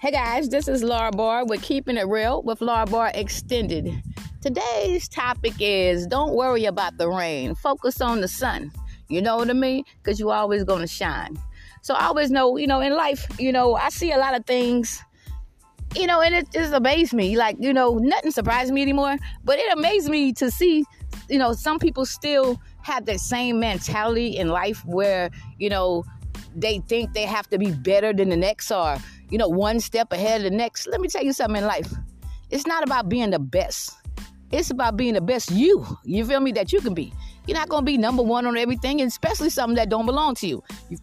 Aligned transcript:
Hey 0.00 0.12
guys, 0.12 0.48
this 0.48 0.68
is 0.68 0.84
Laura 0.84 1.10
Barr 1.10 1.44
with 1.44 1.60
Keeping 1.60 1.96
It 1.96 2.06
Real 2.06 2.40
with 2.44 2.60
Laura 2.60 2.86
Barr 2.86 3.10
Extended. 3.14 4.00
Today's 4.40 5.08
topic 5.08 5.54
is 5.58 6.06
don't 6.06 6.34
worry 6.34 6.66
about 6.66 6.98
the 6.98 7.08
rain, 7.08 7.56
focus 7.56 8.00
on 8.00 8.20
the 8.20 8.28
sun. 8.28 8.70
You 9.08 9.20
know 9.20 9.38
what 9.38 9.50
I 9.50 9.54
mean? 9.54 9.82
Because 10.00 10.20
you're 10.20 10.32
always 10.32 10.62
going 10.62 10.82
to 10.82 10.86
shine. 10.86 11.36
So 11.82 11.94
I 11.94 12.04
always 12.04 12.30
know, 12.30 12.56
you 12.56 12.68
know, 12.68 12.78
in 12.78 12.94
life, 12.94 13.26
you 13.40 13.50
know, 13.50 13.74
I 13.74 13.88
see 13.88 14.12
a 14.12 14.18
lot 14.18 14.36
of 14.36 14.46
things, 14.46 15.02
you 15.96 16.06
know, 16.06 16.20
and 16.20 16.32
it 16.32 16.52
just 16.52 16.72
amazes 16.72 17.12
me. 17.12 17.36
Like, 17.36 17.56
you 17.58 17.72
know, 17.72 17.98
nothing 17.98 18.30
surprises 18.30 18.70
me 18.70 18.82
anymore, 18.82 19.16
but 19.42 19.58
it 19.58 19.76
amazes 19.76 20.08
me 20.08 20.32
to 20.34 20.48
see, 20.48 20.84
you 21.28 21.40
know, 21.40 21.54
some 21.54 21.80
people 21.80 22.06
still 22.06 22.62
have 22.82 23.04
that 23.06 23.18
same 23.18 23.58
mentality 23.58 24.36
in 24.36 24.46
life 24.46 24.80
where, 24.84 25.28
you 25.58 25.68
know, 25.68 26.04
they 26.54 26.78
think 26.86 27.14
they 27.14 27.24
have 27.24 27.50
to 27.50 27.58
be 27.58 27.72
better 27.72 28.12
than 28.12 28.28
the 28.28 28.36
next 28.36 28.70
or, 28.70 28.96
you 29.30 29.38
know, 29.38 29.48
one 29.48 29.80
step 29.80 30.12
ahead 30.12 30.44
of 30.44 30.50
the 30.50 30.56
next. 30.56 30.86
Let 30.86 31.00
me 31.00 31.08
tell 31.08 31.22
you 31.22 31.32
something 31.32 31.56
in 31.62 31.66
life. 31.66 31.92
It's 32.50 32.66
not 32.66 32.82
about 32.82 33.08
being 33.08 33.30
the 33.30 33.38
best. 33.38 33.94
It's 34.50 34.70
about 34.70 34.96
being 34.96 35.14
the 35.14 35.20
best 35.20 35.50
you. 35.50 35.86
You 36.04 36.24
feel 36.24 36.40
me? 36.40 36.52
That 36.52 36.72
you 36.72 36.80
can 36.80 36.94
be. 36.94 37.12
You're 37.46 37.56
not 37.56 37.68
gonna 37.68 37.84
be 37.84 37.98
number 37.98 38.22
one 38.22 38.46
on 38.46 38.56
everything, 38.56 39.00
especially 39.02 39.50
something 39.50 39.76
that 39.76 39.88
don't 39.88 40.06
belong 40.06 40.34
to 40.36 40.46
you. 40.46 40.62
you 40.88 40.98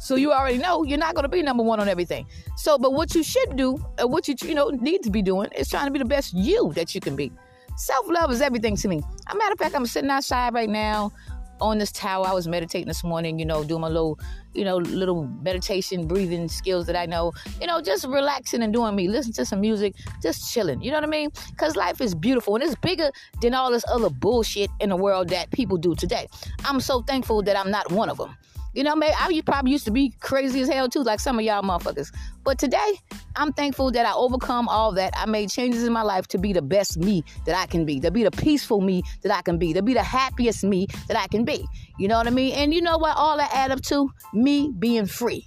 so 0.00 0.14
you 0.14 0.32
already 0.32 0.58
know 0.58 0.84
you're 0.84 0.98
not 0.98 1.14
gonna 1.14 1.28
be 1.28 1.42
number 1.42 1.62
one 1.62 1.80
on 1.80 1.88
everything. 1.88 2.26
So, 2.56 2.78
but 2.78 2.92
what 2.92 3.14
you 3.14 3.22
should 3.22 3.56
do, 3.56 3.84
uh, 4.00 4.06
what 4.06 4.28
you 4.28 4.34
you 4.42 4.54
know 4.54 4.68
need 4.68 5.02
to 5.02 5.10
be 5.10 5.22
doing, 5.22 5.50
is 5.56 5.68
trying 5.68 5.86
to 5.86 5.90
be 5.90 5.98
the 5.98 6.04
best 6.04 6.34
you 6.34 6.72
that 6.74 6.94
you 6.94 7.00
can 7.00 7.16
be. 7.16 7.32
Self 7.76 8.06
love 8.08 8.30
is 8.32 8.40
everything 8.40 8.76
to 8.76 8.88
me. 8.88 8.98
As 9.28 9.34
a 9.34 9.38
matter 9.38 9.52
of 9.52 9.58
fact, 9.58 9.74
I'm 9.74 9.86
sitting 9.86 10.10
outside 10.10 10.54
right 10.54 10.68
now 10.68 11.12
on 11.60 11.78
this 11.78 11.92
tower. 11.92 12.26
I 12.26 12.32
was 12.32 12.48
meditating 12.48 12.88
this 12.88 13.04
morning, 13.04 13.38
you 13.38 13.44
know, 13.44 13.64
doing 13.64 13.80
my 13.80 13.88
little, 13.88 14.18
you 14.54 14.64
know, 14.64 14.76
little 14.76 15.26
meditation, 15.42 16.06
breathing 16.06 16.48
skills 16.48 16.86
that 16.86 16.96
I 16.96 17.06
know, 17.06 17.32
you 17.60 17.66
know, 17.66 17.80
just 17.80 18.06
relaxing 18.06 18.62
and 18.62 18.72
doing 18.72 18.94
me, 18.94 19.08
listen 19.08 19.32
to 19.34 19.44
some 19.44 19.60
music, 19.60 19.94
just 20.22 20.52
chilling. 20.52 20.82
You 20.82 20.90
know 20.90 20.98
what 20.98 21.04
I 21.04 21.08
mean? 21.08 21.30
Because 21.50 21.76
life 21.76 22.00
is 22.00 22.14
beautiful 22.14 22.54
and 22.54 22.64
it's 22.64 22.74
bigger 22.76 23.10
than 23.40 23.54
all 23.54 23.70
this 23.70 23.84
other 23.88 24.10
bullshit 24.10 24.70
in 24.80 24.90
the 24.90 24.96
world 24.96 25.28
that 25.30 25.50
people 25.50 25.76
do 25.76 25.94
today. 25.94 26.28
I'm 26.64 26.80
so 26.80 27.02
thankful 27.02 27.42
that 27.42 27.56
I'm 27.56 27.70
not 27.70 27.90
one 27.92 28.08
of 28.08 28.18
them. 28.18 28.36
You 28.78 28.84
know, 28.84 28.94
maybe 28.94 29.12
I 29.18 29.40
probably 29.44 29.72
used 29.72 29.86
to 29.86 29.90
be 29.90 30.12
crazy 30.20 30.60
as 30.60 30.68
hell 30.68 30.88
too, 30.88 31.02
like 31.02 31.18
some 31.18 31.36
of 31.36 31.44
y'all 31.44 31.64
motherfuckers. 31.64 32.14
But 32.44 32.60
today, 32.60 32.92
I'm 33.34 33.52
thankful 33.52 33.90
that 33.90 34.06
I 34.06 34.12
overcome 34.12 34.68
all 34.68 34.92
that. 34.92 35.12
I 35.16 35.26
made 35.26 35.50
changes 35.50 35.82
in 35.82 35.92
my 35.92 36.02
life 36.02 36.28
to 36.28 36.38
be 36.38 36.52
the 36.52 36.62
best 36.62 36.96
me 36.96 37.24
that 37.44 37.56
I 37.56 37.66
can 37.66 37.84
be, 37.84 37.98
to 37.98 38.12
be 38.12 38.22
the 38.22 38.30
peaceful 38.30 38.80
me 38.80 39.02
that 39.22 39.36
I 39.36 39.42
can 39.42 39.58
be, 39.58 39.72
to 39.72 39.82
be 39.82 39.94
the 39.94 40.02
happiest 40.04 40.62
me 40.62 40.86
that 41.08 41.16
I 41.16 41.26
can 41.26 41.44
be. 41.44 41.66
You 41.98 42.06
know 42.06 42.18
what 42.18 42.28
I 42.28 42.30
mean? 42.30 42.54
And 42.54 42.72
you 42.72 42.80
know 42.80 42.98
what? 42.98 43.16
All 43.16 43.36
that 43.38 43.50
add 43.52 43.72
up 43.72 43.80
to 43.86 44.12
me 44.32 44.72
being 44.78 45.06
free. 45.06 45.44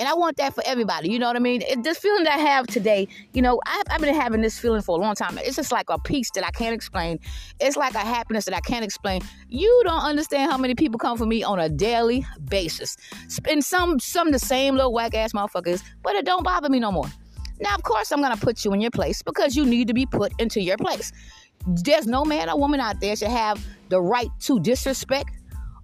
And 0.00 0.08
I 0.08 0.14
want 0.14 0.38
that 0.38 0.54
for 0.54 0.62
everybody. 0.66 1.10
You 1.10 1.18
know 1.18 1.26
what 1.26 1.36
I 1.36 1.40
mean? 1.40 1.60
It, 1.60 1.82
this 1.82 1.98
feeling 1.98 2.24
that 2.24 2.32
I 2.32 2.38
have 2.38 2.66
today, 2.66 3.06
you 3.34 3.42
know, 3.42 3.60
I've, 3.66 3.82
I've, 3.90 4.00
been 4.00 4.14
having 4.14 4.40
this 4.40 4.58
feeling 4.58 4.80
for 4.80 4.98
a 4.98 5.00
long 5.00 5.14
time. 5.14 5.36
It's 5.36 5.56
just 5.56 5.70
like 5.70 5.90
a 5.90 5.98
peace 5.98 6.30
that 6.34 6.42
I 6.42 6.50
can't 6.52 6.74
explain. 6.74 7.18
It's 7.60 7.76
like 7.76 7.92
a 7.92 7.98
happiness 7.98 8.46
that 8.46 8.54
I 8.54 8.60
can't 8.60 8.82
explain. 8.82 9.20
You 9.50 9.82
don't 9.84 10.02
understand 10.02 10.50
how 10.50 10.56
many 10.56 10.74
people 10.74 10.98
come 10.98 11.18
for 11.18 11.26
me 11.26 11.42
on 11.42 11.60
a 11.60 11.68
daily 11.68 12.24
basis. 12.48 12.96
And 13.46 13.62
some, 13.62 14.00
some 14.00 14.30
the 14.30 14.38
same 14.38 14.74
little 14.74 14.94
whack 14.94 15.14
ass 15.14 15.34
motherfuckers, 15.34 15.82
but 16.02 16.14
it 16.14 16.24
don't 16.24 16.44
bother 16.44 16.70
me 16.70 16.80
no 16.80 16.90
more. 16.90 17.10
Now, 17.60 17.74
of 17.74 17.82
course, 17.82 18.10
I'm 18.10 18.22
going 18.22 18.34
to 18.34 18.40
put 18.40 18.64
you 18.64 18.72
in 18.72 18.80
your 18.80 18.90
place 18.90 19.20
because 19.20 19.54
you 19.54 19.66
need 19.66 19.86
to 19.88 19.94
be 19.94 20.06
put 20.06 20.32
into 20.40 20.62
your 20.62 20.78
place. 20.78 21.12
There's 21.66 22.06
no 22.06 22.24
man 22.24 22.48
or 22.48 22.58
woman 22.58 22.80
out 22.80 23.00
there 23.00 23.14
should 23.16 23.28
have 23.28 23.62
the 23.90 24.00
right 24.00 24.30
to 24.40 24.60
disrespect 24.60 25.30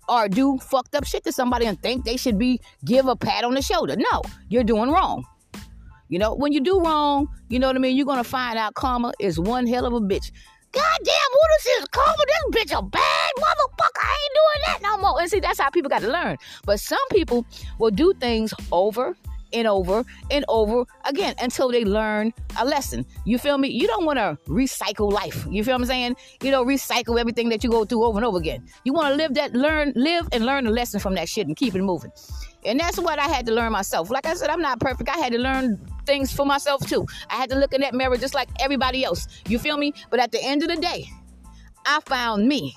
or 0.09 0.29
do 0.29 0.59
fucked 0.59 0.95
up 0.95 1.05
shit 1.05 1.25
to 1.25 1.33
somebody 1.33 1.67
and 1.67 1.81
think 1.83 2.05
they 2.05 2.17
should 2.17 2.39
be 2.39 2.61
give 2.85 3.07
a 3.07 3.17
pat 3.17 3.45
on 3.45 3.55
the 3.55 3.63
shoulder. 3.63 3.97
No, 3.97 4.23
you're 4.49 4.65
doing 4.65 4.91
wrong. 4.91 5.25
You 6.09 6.19
know, 6.19 6.35
when 6.35 6.53
you 6.53 6.61
do 6.61 6.81
wrong, 6.81 7.29
you 7.49 7.59
know 7.59 7.67
what 7.67 7.77
I 7.77 7.81
mean? 7.81 7.97
You're 7.97 8.07
gonna 8.07 8.25
find 8.25 8.59
out 8.59 8.75
karma 8.75 9.13
is 9.19 9.41
one 9.41 9.67
hell 9.67 9.87
of 9.87 9.93
a 9.93 10.01
bitch. 10.01 10.31
God 10.73 10.99
damn, 11.05 11.31
what 11.33 11.51
is 11.59 11.65
this 11.65 11.87
karma? 11.91 12.23
This 12.27 12.65
bitch 12.65 12.79
a 12.79 12.83
bad 12.83 13.31
motherfucker. 13.39 14.03
I 14.03 14.17
ain't 14.23 14.35
doing 14.35 14.63
that 14.67 14.79
no 14.83 14.99
more. 14.99 15.21
And 15.21 15.31
see, 15.31 15.41
that's 15.41 15.59
how 15.59 15.71
people 15.71 15.89
got 15.89 16.03
to 16.03 16.09
learn. 16.09 16.37
But 16.65 16.81
some 16.81 16.99
people 17.11 17.47
will 17.79 17.91
do 17.91 18.13
things 18.21 18.53
over 18.73 19.17
and 19.57 19.67
over 19.67 20.05
and 20.31 20.45
over 20.49 20.85
again 21.05 21.35
until 21.41 21.71
they 21.71 21.85
learn 21.85 22.33
a 22.59 22.65
lesson. 22.65 23.07
You 23.25 23.39
feel 23.39 23.57
me? 23.59 23.69
You 23.69 23.87
don't 23.87 24.05
want 24.05 24.19
to 24.19 24.39
recycle 24.49 25.11
life. 25.11 25.47
You 25.51 25.65
feel 25.65 25.75
what 25.75 25.83
I'm 25.83 25.87
saying? 25.87 26.17
You 26.43 26.51
know, 26.51 26.65
recycle 26.65 27.19
everything 27.19 27.49
that 27.49 27.65
you 27.65 27.71
go 27.71 27.85
through 27.85 28.05
over 28.05 28.19
and 28.19 28.25
over 28.25 28.39
again. 28.39 28.67
You 28.85 28.93
want 28.93 29.09
to 29.09 29.15
live 29.15 29.35
that, 29.35 29.55
learn, 29.55 29.93
live 29.97 30.29
and 30.33 30.45
learn 30.45 30.67
a 30.67 30.71
lesson 30.71 31.01
from 31.01 31.15
that 31.15 31.29
shit 31.29 31.47
and 31.47 31.57
keep 31.57 31.75
it 31.75 31.83
moving. 31.83 32.13
And 32.67 32.79
that's 32.79 32.99
what 32.99 33.19
I 33.19 33.29
had 33.29 33.47
to 33.47 33.53
learn 33.53 33.73
myself. 33.73 34.11
Like 34.11 34.27
I 34.27 34.35
said, 34.35 34.51
I'm 34.51 34.61
not 34.61 34.79
perfect. 34.81 35.09
I 35.09 35.17
had 35.17 35.33
to 35.33 35.39
learn 35.39 35.79
things 36.05 36.33
for 36.33 36.45
myself 36.45 36.87
too. 36.87 37.07
I 37.31 37.37
had 37.37 37.49
to 37.51 37.57
look 37.57 37.73
in 37.73 37.81
that 37.81 37.95
mirror 37.95 38.17
just 38.17 38.35
like 38.35 38.49
everybody 38.61 39.05
else. 39.05 39.27
You 39.49 39.59
feel 39.59 39.79
me? 39.79 39.95
But 40.11 40.21
at 40.21 40.33
the 40.33 40.43
end 40.43 40.63
of 40.63 40.69
the 40.69 40.77
day, 40.77 41.09
I 41.87 42.01
found 42.01 42.47
me. 42.47 42.77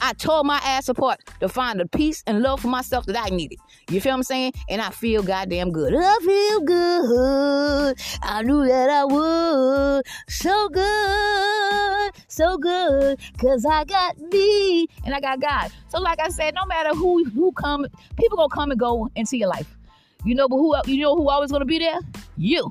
I 0.00 0.12
tore 0.12 0.44
my 0.44 0.58
ass 0.64 0.88
apart 0.88 1.20
to 1.40 1.48
find 1.48 1.80
the 1.80 1.86
peace 1.86 2.22
and 2.26 2.42
love 2.42 2.60
for 2.60 2.68
myself 2.68 3.06
that 3.06 3.16
I 3.18 3.34
needed. 3.34 3.58
You 3.90 4.00
feel 4.00 4.12
what 4.12 4.18
I'm 4.18 4.22
saying? 4.24 4.52
And 4.68 4.80
I 4.80 4.90
feel 4.90 5.22
goddamn 5.22 5.72
good. 5.72 5.94
I 5.96 6.18
feel 6.18 6.60
good. 6.60 7.96
I 8.22 8.42
knew 8.42 8.66
that 8.66 8.90
I 8.90 9.04
would. 9.04 10.06
So 10.28 10.68
good. 10.68 12.12
So 12.28 12.58
good. 12.58 13.18
Cause 13.38 13.64
I 13.64 13.84
got 13.84 14.18
me 14.18 14.86
and 15.04 15.14
I 15.14 15.20
got 15.20 15.40
God. 15.40 15.70
So 15.88 16.00
like 16.00 16.20
I 16.20 16.28
said, 16.28 16.54
no 16.54 16.66
matter 16.66 16.90
who 16.90 17.24
who 17.24 17.52
come, 17.52 17.86
people 18.18 18.36
gonna 18.36 18.48
come 18.48 18.70
and 18.70 18.80
go 18.80 19.08
into 19.14 19.36
your 19.36 19.48
life. 19.48 19.76
You 20.24 20.34
know, 20.34 20.48
but 20.48 20.56
who 20.56 20.74
you 20.86 21.02
know 21.02 21.16
who 21.16 21.28
always 21.28 21.52
gonna 21.52 21.64
be 21.64 21.78
there? 21.78 22.00
You. 22.36 22.70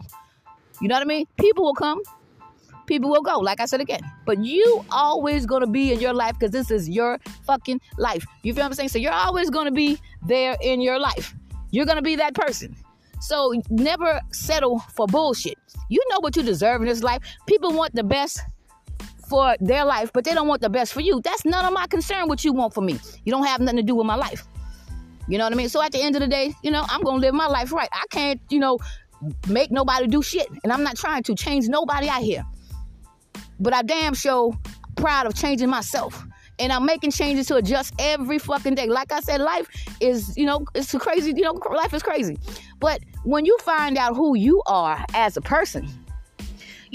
You 0.82 0.90
know 0.90 0.96
what 0.96 1.04
I 1.04 1.06
mean? 1.06 1.26
People 1.38 1.64
will 1.64 1.74
come, 1.74 2.02
people 2.86 3.10
will 3.10 3.22
go, 3.22 3.40
like 3.40 3.60
I 3.60 3.66
said 3.66 3.82
again. 3.82 4.02
But 4.26 4.44
you 4.44 4.86
always 4.92 5.46
gonna 5.46 5.68
be 5.68 5.92
in 5.92 6.00
your 6.00 6.14
life 6.14 6.34
because 6.34 6.52
this 6.52 6.72
is 6.72 6.90
your 6.90 7.20
fucking 7.46 7.82
life. 7.98 8.26
You 8.44 8.54
feel 8.54 8.64
what 8.64 8.70
I'm 8.70 8.74
saying? 8.74 8.90
So 8.90 9.00
you're 9.00 9.14
always 9.14 9.50
gonna 9.50 9.72
be 9.72 10.00
there 10.26 10.58
in 10.62 10.82
your 10.82 11.00
life. 11.00 11.36
You're 11.72 11.86
gonna 11.86 12.02
be 12.02 12.16
that 12.16 12.34
person. 12.34 12.76
So 13.22 13.54
never 13.70 14.22
settle 14.32 14.80
for 14.80 15.08
bullshit. 15.08 15.58
You 15.90 16.02
know 16.10 16.18
what 16.20 16.36
you 16.36 16.44
deserve 16.44 16.82
in 16.82 16.88
this 16.88 17.04
life. 17.04 17.22
People 17.48 17.74
want 17.74 17.96
the 17.96 18.04
best 18.04 18.42
for 19.30 19.56
their 19.60 19.86
life, 19.86 20.12
but 20.14 20.24
they 20.24 20.34
don't 20.34 20.48
want 20.48 20.62
the 20.62 20.70
best 20.70 20.94
for 20.94 21.02
you. 21.02 21.22
That's 21.24 21.46
none 21.46 21.66
of 21.66 21.74
my 21.74 21.88
concern 21.88 22.28
what 22.28 22.44
you 22.44 22.54
want 22.54 22.74
for 22.74 22.82
me. 22.82 23.00
You 23.24 23.32
don't 23.32 23.46
have 23.46 23.60
nothing 23.60 23.78
to 23.78 23.84
do 23.84 23.96
with 23.96 24.06
my 24.06 24.16
life. 24.16 24.48
You 25.28 25.38
know 25.38 25.46
what 25.46 25.54
I 25.54 25.56
mean? 25.56 25.70
So 25.70 25.82
at 25.82 25.92
the 25.92 26.02
end 26.02 26.16
of 26.16 26.22
the 26.22 26.28
day, 26.28 26.54
you 26.62 26.72
know, 26.72 26.86
I'm 26.88 27.02
gonna 27.02 27.18
live 27.18 27.34
my 27.34 27.48
life 27.48 27.72
right. 27.72 27.90
I 27.92 28.06
can't, 28.12 28.40
you 28.50 28.60
know, 28.60 28.78
make 29.48 29.72
nobody 29.72 30.08
do 30.08 30.22
shit. 30.22 30.48
And 30.64 30.72
I'm 30.72 30.84
not 30.84 30.98
trying 30.98 31.24
to 31.24 31.36
change 31.36 31.68
nobody 31.68 32.08
out 32.08 32.22
here. 32.22 32.44
But 33.60 33.74
I 33.74 33.82
damn 33.82 34.14
sure 34.14 34.58
proud 34.96 35.26
of 35.26 35.36
changing 35.36 35.70
myself. 35.70 36.26
And 36.58 36.72
I'm 36.72 36.86
making 36.86 37.12
changes 37.12 37.48
to 37.48 37.56
adjust 37.58 37.94
every 38.00 38.40
fucking 38.40 38.76
day. 38.76 38.88
Like 38.88 39.12
I 39.12 39.20
said, 39.20 39.42
life 39.42 39.68
is, 40.00 40.36
you 40.38 40.46
know, 40.46 40.66
it's 40.74 40.94
crazy. 40.94 41.34
You 41.36 41.42
know, 41.42 41.60
life 41.74 41.94
is 41.94 42.02
crazy. 42.02 42.38
But 42.80 43.02
when 43.24 43.46
you 43.46 43.58
find 43.62 43.98
out 43.98 44.16
who 44.16 44.36
you 44.36 44.62
are 44.66 45.04
as 45.14 45.36
a 45.36 45.42
person, 45.42 45.90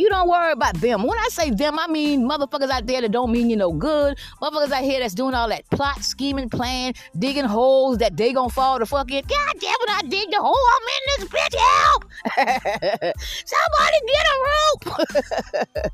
you 0.01 0.09
don't 0.09 0.29
worry 0.29 0.53
about 0.53 0.75
them. 0.77 1.03
When 1.05 1.19
I 1.19 1.29
say 1.29 1.51
them, 1.51 1.79
I 1.79 1.87
mean 1.87 2.27
motherfuckers 2.27 2.71
out 2.71 2.87
there 2.87 3.03
that 3.03 3.13
don't 3.13 3.31
mean 3.31 3.51
you 3.51 3.57
no 3.57 3.71
good. 3.71 4.17
Motherfuckers 4.41 4.73
out 4.73 4.83
here 4.83 4.99
that's 4.99 5.13
doing 5.13 5.35
all 5.35 5.49
that 5.51 5.69
plot, 5.69 6.03
scheming, 6.03 6.49
plan, 6.49 6.95
digging 7.19 7.45
holes 7.45 7.99
that 7.99 8.17
they 8.17 8.33
gonna 8.33 8.49
fall 8.49 8.79
the 8.79 8.87
fuck 8.87 9.11
in. 9.11 9.23
God 9.27 9.55
damn 9.61 9.73
it, 9.73 9.91
I 9.91 10.01
dig 10.09 10.31
the 10.31 10.39
hole. 10.41 10.57
I'm 10.75 10.87
in 10.97 11.03
this 11.19 11.29
bitch. 11.29 11.55
Help! 11.61 12.05
Somebody 13.45 13.97
get 14.07 14.27
a 14.27 14.37
rope. 14.49 15.93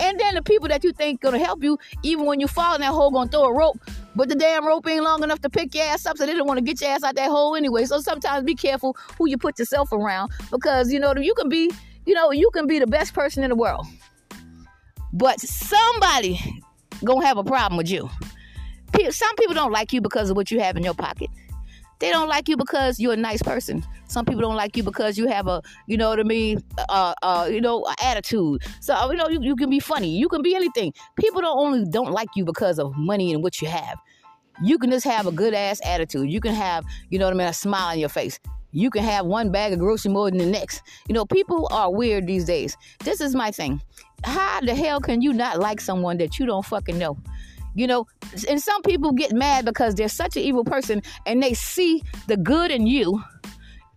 and 0.00 0.20
then 0.20 0.34
the 0.34 0.42
people 0.42 0.68
that 0.68 0.84
you 0.84 0.92
think 0.92 1.22
gonna 1.22 1.38
help 1.38 1.62
you, 1.62 1.78
even 2.02 2.26
when 2.26 2.40
you 2.40 2.48
fall 2.48 2.74
in 2.74 2.82
that 2.82 2.92
hole, 2.92 3.10
gonna 3.10 3.30
throw 3.30 3.44
a 3.44 3.54
rope. 3.54 3.78
But 4.14 4.28
the 4.28 4.34
damn 4.34 4.66
rope 4.66 4.86
ain't 4.86 5.02
long 5.02 5.22
enough 5.22 5.40
to 5.40 5.50
pick 5.50 5.74
your 5.74 5.84
ass 5.84 6.04
up, 6.04 6.18
so 6.18 6.26
they 6.26 6.34
don't 6.34 6.46
want 6.46 6.58
to 6.58 6.64
get 6.64 6.80
your 6.82 6.90
ass 6.90 7.02
out 7.02 7.14
that 7.14 7.30
hole 7.30 7.56
anyway. 7.56 7.86
So 7.86 8.00
sometimes 8.00 8.44
be 8.44 8.54
careful 8.54 8.96
who 9.16 9.28
you 9.28 9.38
put 9.38 9.58
yourself 9.58 9.92
around 9.92 10.30
because 10.50 10.92
you 10.92 11.00
know 11.00 11.14
you 11.16 11.34
can 11.34 11.48
be 11.48 11.70
you 12.06 12.14
know, 12.14 12.30
you 12.30 12.50
can 12.54 12.66
be 12.66 12.78
the 12.78 12.86
best 12.86 13.12
person 13.12 13.42
in 13.42 13.50
the 13.50 13.56
world, 13.56 13.86
but 15.12 15.40
somebody 15.40 16.40
gonna 17.04 17.26
have 17.26 17.36
a 17.36 17.44
problem 17.44 17.76
with 17.76 17.90
you. 17.90 18.08
Some 19.10 19.34
people 19.36 19.54
don't 19.54 19.72
like 19.72 19.92
you 19.92 20.00
because 20.00 20.30
of 20.30 20.36
what 20.36 20.50
you 20.50 20.60
have 20.60 20.76
in 20.76 20.82
your 20.82 20.94
pocket. 20.94 21.28
They 21.98 22.10
don't 22.10 22.28
like 22.28 22.48
you 22.48 22.56
because 22.56 23.00
you're 23.00 23.14
a 23.14 23.16
nice 23.16 23.42
person. 23.42 23.84
Some 24.06 24.24
people 24.24 24.42
don't 24.42 24.54
like 24.54 24.76
you 24.76 24.82
because 24.82 25.16
you 25.18 25.26
have 25.28 25.48
a, 25.48 25.62
you 25.86 25.96
know 25.96 26.10
what 26.10 26.20
I 26.20 26.24
mean, 26.24 26.62
uh, 26.88 27.14
uh, 27.22 27.48
you 27.50 27.60
know, 27.60 27.86
attitude. 28.02 28.62
So 28.80 29.10
you 29.10 29.16
know, 29.16 29.28
you, 29.28 29.40
you 29.42 29.56
can 29.56 29.70
be 29.70 29.80
funny. 29.80 30.16
You 30.16 30.28
can 30.28 30.42
be 30.42 30.54
anything. 30.54 30.92
People 31.18 31.40
don't 31.40 31.58
only 31.58 31.84
don't 31.90 32.12
like 32.12 32.28
you 32.36 32.44
because 32.44 32.78
of 32.78 32.94
money 32.96 33.32
and 33.32 33.42
what 33.42 33.60
you 33.60 33.68
have. 33.68 33.98
You 34.62 34.78
can 34.78 34.90
just 34.90 35.04
have 35.06 35.26
a 35.26 35.32
good 35.32 35.54
ass 35.54 35.80
attitude. 35.84 36.30
You 36.30 36.40
can 36.40 36.54
have, 36.54 36.84
you 37.10 37.18
know 37.18 37.26
what 37.26 37.34
I 37.34 37.36
mean, 37.36 37.48
a 37.48 37.52
smile 37.52 37.88
on 37.88 37.98
your 37.98 38.08
face 38.08 38.38
you 38.76 38.90
can 38.90 39.02
have 39.02 39.24
one 39.24 39.50
bag 39.50 39.72
of 39.72 39.78
grocery 39.78 40.12
more 40.12 40.30
than 40.30 40.38
the 40.38 40.46
next. 40.46 40.82
You 41.08 41.14
know, 41.14 41.24
people 41.24 41.66
are 41.72 41.90
weird 41.90 42.26
these 42.26 42.44
days. 42.44 42.76
This 43.00 43.22
is 43.22 43.34
my 43.34 43.50
thing. 43.50 43.80
How 44.22 44.60
the 44.60 44.74
hell 44.74 45.00
can 45.00 45.22
you 45.22 45.32
not 45.32 45.58
like 45.58 45.80
someone 45.80 46.18
that 46.18 46.38
you 46.38 46.44
don't 46.44 46.64
fucking 46.64 46.98
know? 46.98 47.16
You 47.74 47.86
know, 47.86 48.06
and 48.48 48.60
some 48.60 48.82
people 48.82 49.12
get 49.12 49.32
mad 49.32 49.64
because 49.64 49.94
they're 49.94 50.08
such 50.08 50.36
an 50.36 50.42
evil 50.42 50.62
person 50.62 51.02
and 51.24 51.42
they 51.42 51.54
see 51.54 52.02
the 52.26 52.36
good 52.36 52.70
in 52.70 52.86
you 52.86 53.22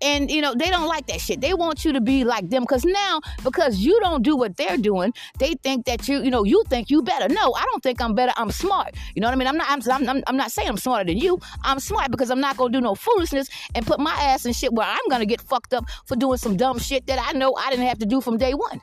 And 0.02 0.32
you 0.32 0.42
know, 0.42 0.54
they 0.56 0.70
don't 0.70 0.88
like 0.88 1.08
that 1.08 1.20
shit. 1.22 1.42
They 1.42 1.54
want 1.54 1.84
you 1.84 1.94
to 1.94 2.02
be 2.02 2.24
like 2.24 2.50
them 2.50 2.64
because 2.64 2.86
now, 2.86 3.22
because 3.44 3.80
you 3.80 4.00
don't 4.00 4.24
do 4.24 4.36
what 4.36 4.58
they're 4.58 4.78
doing, 4.78 5.14
they 5.38 5.56
think 5.56 5.86
that 5.86 6.08
you, 6.08 6.24
you 6.24 6.32
know, 6.32 6.44
you 6.44 6.64
think 6.70 6.90
you 6.90 7.02
better. 7.02 7.28
No, 7.34 7.54
I 7.54 7.64
don't 7.66 7.84
think 7.84 8.02
I'm 8.02 8.16
better. 8.16 8.34
I'm 8.38 8.52
smart. 8.52 8.96
You 9.16 9.22
know 9.22 9.28
what 9.28 9.34
I 9.34 9.38
mean? 9.38 9.48
I'm 9.48 9.58
not. 9.58 9.70
I'm. 9.70 10.10
I'm, 10.10 10.24
I'm 10.28 10.38
not 10.38 10.52
saying 10.52 10.70
I'm 10.70 10.78
smarter 10.78 11.06
than 11.06 11.18
you. 11.18 11.40
I'm 11.64 11.80
smart 11.80 12.12
because 12.12 12.32
I'm 12.32 12.40
not 12.40 12.58
gonna 12.58 12.72
do 12.72 12.82
no 12.82 12.96
foolishness 12.96 13.50
and 13.76 13.86
put 13.86 14.00
my 14.00 14.14
ass 14.14 14.46
in 14.46 14.54
shit 14.54 14.74
where 14.74 14.88
I'm 14.88 15.10
gonna 15.10 15.26
get 15.26 15.42
fucked 15.42 15.74
up 15.74 15.86
for 16.06 16.16
doing 16.16 16.38
some 16.38 16.56
dumb 16.56 16.80
shit 16.80 17.06
that 17.08 17.20
I 17.22 17.38
know 17.38 17.54
I 17.56 17.70
didn't 17.70 17.88
have 17.88 18.00
to 18.00 18.06
do 18.06 18.22
from 18.22 18.38
day 18.38 18.54
one. 18.54 18.82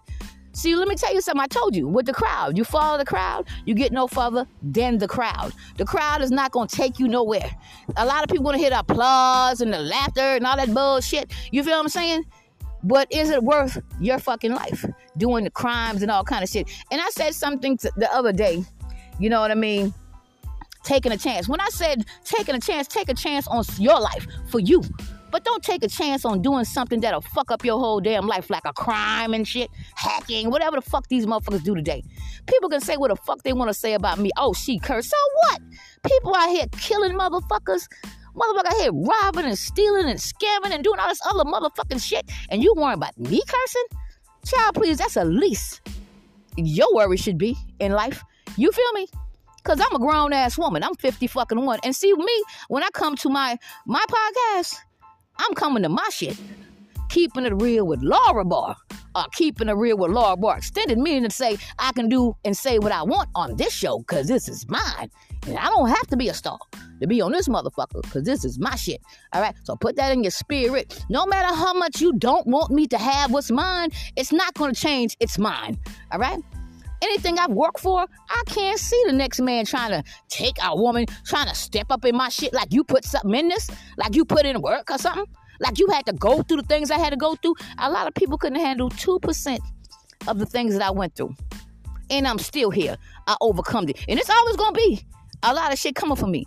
See, 0.56 0.74
let 0.74 0.88
me 0.88 0.94
tell 0.94 1.12
you 1.12 1.20
something. 1.20 1.42
I 1.42 1.48
told 1.48 1.76
you 1.76 1.86
with 1.86 2.06
the 2.06 2.14
crowd, 2.14 2.56
you 2.56 2.64
follow 2.64 2.96
the 2.96 3.04
crowd, 3.04 3.46
you 3.66 3.74
get 3.74 3.92
no 3.92 4.06
further 4.06 4.46
than 4.62 4.96
the 4.96 5.06
crowd. 5.06 5.52
The 5.76 5.84
crowd 5.84 6.22
is 6.22 6.30
not 6.30 6.50
going 6.50 6.66
to 6.68 6.74
take 6.74 6.98
you 6.98 7.08
nowhere. 7.08 7.50
A 7.98 8.06
lot 8.06 8.24
of 8.24 8.30
people 8.30 8.44
want 8.44 8.54
to 8.54 8.58
hear 8.58 8.70
the 8.70 8.78
applause 8.78 9.60
and 9.60 9.70
the 9.70 9.80
laughter 9.80 10.22
and 10.22 10.46
all 10.46 10.56
that 10.56 10.72
bullshit. 10.72 11.30
You 11.52 11.62
feel 11.62 11.74
what 11.74 11.82
I'm 11.82 11.88
saying? 11.90 12.24
But 12.82 13.06
is 13.12 13.28
it 13.28 13.44
worth 13.44 13.76
your 14.00 14.18
fucking 14.18 14.54
life 14.54 14.82
doing 15.18 15.44
the 15.44 15.50
crimes 15.50 16.00
and 16.00 16.10
all 16.10 16.24
kind 16.24 16.42
of 16.42 16.48
shit? 16.48 16.70
And 16.90 17.02
I 17.02 17.10
said 17.10 17.34
something 17.34 17.78
the 17.98 18.08
other 18.10 18.32
day. 18.32 18.64
You 19.20 19.28
know 19.28 19.42
what 19.42 19.50
I 19.50 19.56
mean? 19.56 19.92
Taking 20.84 21.12
a 21.12 21.18
chance. 21.18 21.50
When 21.50 21.60
I 21.60 21.68
said 21.68 22.06
taking 22.24 22.54
a 22.54 22.60
chance, 22.60 22.88
take 22.88 23.10
a 23.10 23.14
chance 23.14 23.46
on 23.46 23.62
your 23.78 24.00
life 24.00 24.26
for 24.48 24.60
you. 24.60 24.82
But 25.30 25.44
don't 25.44 25.62
take 25.62 25.82
a 25.82 25.88
chance 25.88 26.24
on 26.24 26.42
doing 26.42 26.64
something 26.64 27.00
that'll 27.00 27.20
fuck 27.20 27.50
up 27.50 27.64
your 27.64 27.78
whole 27.78 28.00
damn 28.00 28.26
life, 28.26 28.48
like 28.48 28.64
a 28.64 28.72
crime 28.72 29.34
and 29.34 29.46
shit, 29.46 29.70
hacking, 29.94 30.50
whatever 30.50 30.76
the 30.76 30.82
fuck 30.82 31.08
these 31.08 31.26
motherfuckers 31.26 31.62
do 31.64 31.74
today. 31.74 32.02
People 32.46 32.68
can 32.68 32.80
say 32.80 32.96
what 32.96 33.08
the 33.08 33.16
fuck 33.16 33.42
they 33.42 33.52
want 33.52 33.68
to 33.68 33.74
say 33.74 33.94
about 33.94 34.18
me. 34.18 34.30
Oh, 34.36 34.52
she 34.52 34.78
cursed. 34.78 35.10
So 35.10 35.16
what? 35.42 35.60
People 36.04 36.34
out 36.34 36.48
here 36.50 36.66
killing 36.78 37.12
motherfuckers. 37.12 37.88
Motherfucker 38.34 38.66
out 38.66 38.76
here 38.80 38.92
robbing 38.92 39.46
and 39.46 39.58
stealing 39.58 40.08
and 40.08 40.18
scamming 40.18 40.70
and 40.70 40.84
doing 40.84 41.00
all 41.00 41.08
this 41.08 41.20
other 41.26 41.44
motherfucking 41.44 42.02
shit. 42.02 42.30
And 42.50 42.62
you 42.62 42.72
worrying 42.76 42.98
about 42.98 43.18
me 43.18 43.42
cursing? 43.46 43.86
Child, 44.44 44.74
please, 44.74 44.98
that's 44.98 45.14
the 45.14 45.24
least 45.24 45.80
your 46.56 46.94
worry 46.94 47.16
should 47.16 47.38
be 47.38 47.56
in 47.80 47.92
life. 47.92 48.22
You 48.56 48.70
feel 48.72 48.92
me? 48.92 49.08
Cause 49.64 49.80
I'm 49.80 49.94
a 49.96 49.98
grown 49.98 50.32
ass 50.32 50.56
woman. 50.56 50.84
I'm 50.84 50.94
50 50.94 51.26
fucking 51.26 51.60
one. 51.64 51.80
And 51.82 51.94
see 51.94 52.12
me, 52.14 52.42
when 52.68 52.84
I 52.84 52.88
come 52.92 53.16
to 53.16 53.28
my 53.28 53.58
my 53.84 54.04
podcast, 54.08 54.76
I'm 55.38 55.54
coming 55.54 55.82
to 55.82 55.88
my 55.88 56.08
shit. 56.10 56.38
Keeping 57.08 57.46
it 57.46 57.54
real 57.54 57.86
with 57.86 58.02
Laura 58.02 58.44
Barr. 58.44 58.76
Or 59.14 59.24
keeping 59.32 59.68
it 59.68 59.72
real 59.72 59.96
with 59.96 60.10
Laura 60.10 60.36
Barr. 60.36 60.58
Extended 60.58 60.98
meaning 60.98 61.24
to 61.24 61.30
say 61.30 61.56
I 61.78 61.92
can 61.92 62.08
do 62.08 62.36
and 62.44 62.56
say 62.56 62.78
what 62.78 62.92
I 62.92 63.02
want 63.02 63.28
on 63.34 63.56
this 63.56 63.72
show 63.72 63.98
because 63.98 64.28
this 64.28 64.48
is 64.48 64.68
mine. 64.68 65.10
And 65.46 65.56
I 65.56 65.66
don't 65.66 65.88
have 65.88 66.06
to 66.08 66.16
be 66.16 66.28
a 66.28 66.34
star 66.34 66.58
to 67.00 67.06
be 67.06 67.20
on 67.20 67.32
this 67.32 67.48
motherfucker 67.48 68.02
because 68.02 68.24
this 68.24 68.44
is 68.44 68.58
my 68.58 68.74
shit. 68.74 69.00
All 69.32 69.40
right. 69.40 69.54
So 69.62 69.76
put 69.76 69.96
that 69.96 70.12
in 70.12 70.24
your 70.24 70.32
spirit. 70.32 71.04
No 71.08 71.24
matter 71.26 71.54
how 71.54 71.72
much 71.72 72.00
you 72.00 72.12
don't 72.14 72.46
want 72.46 72.70
me 72.70 72.86
to 72.88 72.98
have 72.98 73.30
what's 73.30 73.50
mine, 73.50 73.90
it's 74.16 74.32
not 74.32 74.54
going 74.54 74.74
to 74.74 74.80
change. 74.80 75.16
It's 75.20 75.38
mine. 75.38 75.78
All 76.12 76.18
right 76.18 76.40
anything 77.02 77.38
I've 77.38 77.50
worked 77.50 77.80
for, 77.80 78.06
I 78.28 78.42
can't 78.46 78.78
see 78.78 79.02
the 79.06 79.12
next 79.12 79.40
man 79.40 79.64
trying 79.64 79.90
to 79.90 80.02
take 80.28 80.56
a 80.62 80.76
woman, 80.76 81.06
trying 81.24 81.48
to 81.48 81.54
step 81.54 81.86
up 81.90 82.04
in 82.04 82.16
my 82.16 82.28
shit 82.28 82.52
like 82.52 82.72
you 82.72 82.84
put 82.84 83.04
something 83.04 83.34
in 83.34 83.48
this, 83.48 83.70
like 83.96 84.14
you 84.14 84.24
put 84.24 84.46
in 84.46 84.60
work 84.60 84.90
or 84.90 84.98
something, 84.98 85.26
like 85.60 85.78
you 85.78 85.88
had 85.88 86.06
to 86.06 86.12
go 86.12 86.42
through 86.42 86.58
the 86.58 86.66
things 86.66 86.90
I 86.90 86.98
had 86.98 87.10
to 87.10 87.16
go 87.16 87.34
through. 87.36 87.54
A 87.78 87.90
lot 87.90 88.06
of 88.06 88.14
people 88.14 88.38
couldn't 88.38 88.60
handle 88.60 88.90
2% 88.90 89.58
of 90.28 90.38
the 90.38 90.46
things 90.46 90.74
that 90.74 90.82
I 90.82 90.90
went 90.90 91.14
through. 91.14 91.34
And 92.10 92.26
I'm 92.26 92.38
still 92.38 92.70
here. 92.70 92.96
I 93.26 93.36
overcome 93.40 93.88
it. 93.88 94.04
And 94.08 94.18
it's 94.18 94.30
always 94.30 94.56
going 94.56 94.74
to 94.74 94.78
be 94.78 95.06
a 95.42 95.52
lot 95.52 95.72
of 95.72 95.78
shit 95.78 95.94
coming 95.94 96.16
for 96.16 96.26
me. 96.26 96.44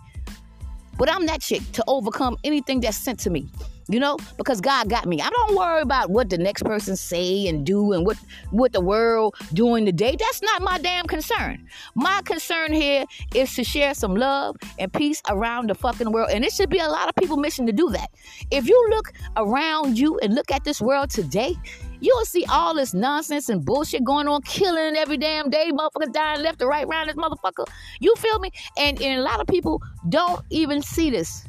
But 0.96 1.10
I'm 1.10 1.26
that 1.26 1.40
chick 1.40 1.62
to 1.72 1.84
overcome 1.86 2.36
anything 2.44 2.80
that's 2.80 2.96
sent 2.96 3.20
to 3.20 3.30
me 3.30 3.48
you 3.90 3.98
know 3.98 4.16
because 4.36 4.60
god 4.60 4.88
got 4.88 5.06
me 5.06 5.20
i 5.20 5.28
don't 5.28 5.56
worry 5.56 5.82
about 5.82 6.10
what 6.10 6.30
the 6.30 6.38
next 6.38 6.62
person 6.62 6.96
say 6.96 7.46
and 7.48 7.66
do 7.66 7.92
and 7.92 8.06
what 8.06 8.16
what 8.50 8.72
the 8.72 8.80
world 8.80 9.34
doing 9.52 9.84
today 9.84 10.16
that's 10.18 10.42
not 10.42 10.62
my 10.62 10.78
damn 10.78 11.06
concern 11.06 11.66
my 11.94 12.20
concern 12.24 12.72
here 12.72 13.04
is 13.34 13.54
to 13.54 13.64
share 13.64 13.92
some 13.94 14.14
love 14.14 14.56
and 14.78 14.92
peace 14.92 15.20
around 15.28 15.68
the 15.68 15.74
fucking 15.74 16.12
world 16.12 16.30
and 16.30 16.44
it 16.44 16.52
should 16.52 16.70
be 16.70 16.78
a 16.78 16.88
lot 16.88 17.08
of 17.08 17.14
people 17.16 17.36
mission 17.36 17.66
to 17.66 17.72
do 17.72 17.90
that 17.90 18.10
if 18.50 18.68
you 18.68 18.86
look 18.90 19.12
around 19.36 19.98
you 19.98 20.18
and 20.20 20.34
look 20.34 20.50
at 20.50 20.64
this 20.64 20.80
world 20.80 21.10
today 21.10 21.54
You'll 22.02 22.24
see 22.24 22.46
all 22.46 22.74
this 22.74 22.94
nonsense 22.94 23.50
and 23.50 23.62
bullshit 23.62 24.04
going 24.04 24.26
on, 24.26 24.40
killing 24.42 24.96
every 24.96 25.18
damn 25.18 25.50
day, 25.50 25.70
motherfuckers 25.70 26.12
dying 26.12 26.42
left 26.42 26.62
or 26.62 26.68
right 26.68 26.86
around 26.86 27.08
this 27.08 27.16
motherfucker. 27.16 27.66
You 28.00 28.14
feel 28.16 28.38
me? 28.38 28.50
And, 28.78 29.00
and 29.02 29.20
a 29.20 29.22
lot 29.22 29.40
of 29.40 29.46
people 29.46 29.82
don't 30.08 30.42
even 30.48 30.80
see 30.80 31.10
this. 31.10 31.44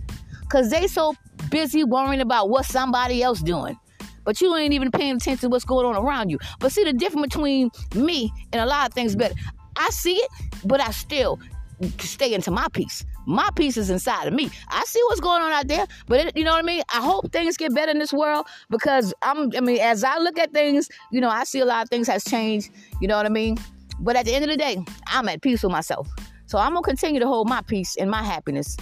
Cause 0.49 0.69
they 0.69 0.87
so 0.87 1.15
busy 1.51 1.83
worrying 1.83 2.21
about 2.21 2.49
what 2.49 2.65
somebody 2.65 3.21
else 3.21 3.41
doing. 3.41 3.77
But 4.23 4.41
you 4.41 4.55
ain't 4.55 4.73
even 4.73 4.91
paying 4.91 5.17
attention 5.17 5.41
to 5.41 5.49
what's 5.49 5.65
going 5.65 5.85
on 5.85 5.95
around 5.95 6.29
you. 6.29 6.39
But 6.59 6.71
see 6.71 6.83
the 6.83 6.93
difference 6.93 7.27
between 7.27 7.69
me 7.95 8.31
and 8.51 8.61
a 8.61 8.65
lot 8.65 8.87
of 8.87 8.93
things 8.93 9.15
better. 9.15 9.35
I 9.75 9.89
see 9.89 10.15
it, 10.15 10.29
but 10.65 10.79
I 10.81 10.91
still 10.91 11.39
stay 11.99 12.33
into 12.33 12.51
my 12.51 12.67
peace. 12.73 13.03
My 13.25 13.49
peace 13.55 13.77
is 13.77 13.89
inside 13.89 14.27
of 14.27 14.33
me. 14.33 14.49
I 14.69 14.83
see 14.85 15.01
what's 15.05 15.19
going 15.21 15.41
on 15.41 15.51
out 15.51 15.67
there, 15.67 15.85
but 16.07 16.27
it, 16.27 16.37
you 16.37 16.43
know 16.43 16.51
what 16.51 16.59
I 16.59 16.65
mean. 16.65 16.83
I 16.93 17.01
hope 17.01 17.31
things 17.31 17.57
get 17.57 17.73
better 17.73 17.91
in 17.91 17.99
this 17.99 18.13
world 18.13 18.47
because 18.69 19.13
I'm. 19.21 19.51
I 19.55 19.61
mean, 19.61 19.79
as 19.79 20.03
I 20.03 20.17
look 20.17 20.37
at 20.39 20.51
things, 20.53 20.89
you 21.11 21.21
know, 21.21 21.29
I 21.29 21.43
see 21.43 21.59
a 21.59 21.65
lot 21.65 21.83
of 21.83 21.89
things 21.89 22.07
has 22.07 22.23
changed. 22.23 22.71
You 22.99 23.07
know 23.07 23.17
what 23.17 23.25
I 23.25 23.29
mean. 23.29 23.57
But 23.99 24.15
at 24.15 24.25
the 24.25 24.33
end 24.33 24.43
of 24.43 24.49
the 24.49 24.57
day, 24.57 24.83
I'm 25.07 25.29
at 25.29 25.41
peace 25.41 25.63
with 25.63 25.71
myself. 25.71 26.07
So 26.47 26.57
I'm 26.57 26.73
gonna 26.73 26.83
continue 26.83 27.19
to 27.19 27.27
hold 27.27 27.47
my 27.47 27.61
peace 27.61 27.95
and 27.95 28.09
my 28.09 28.23
happiness. 28.23 28.75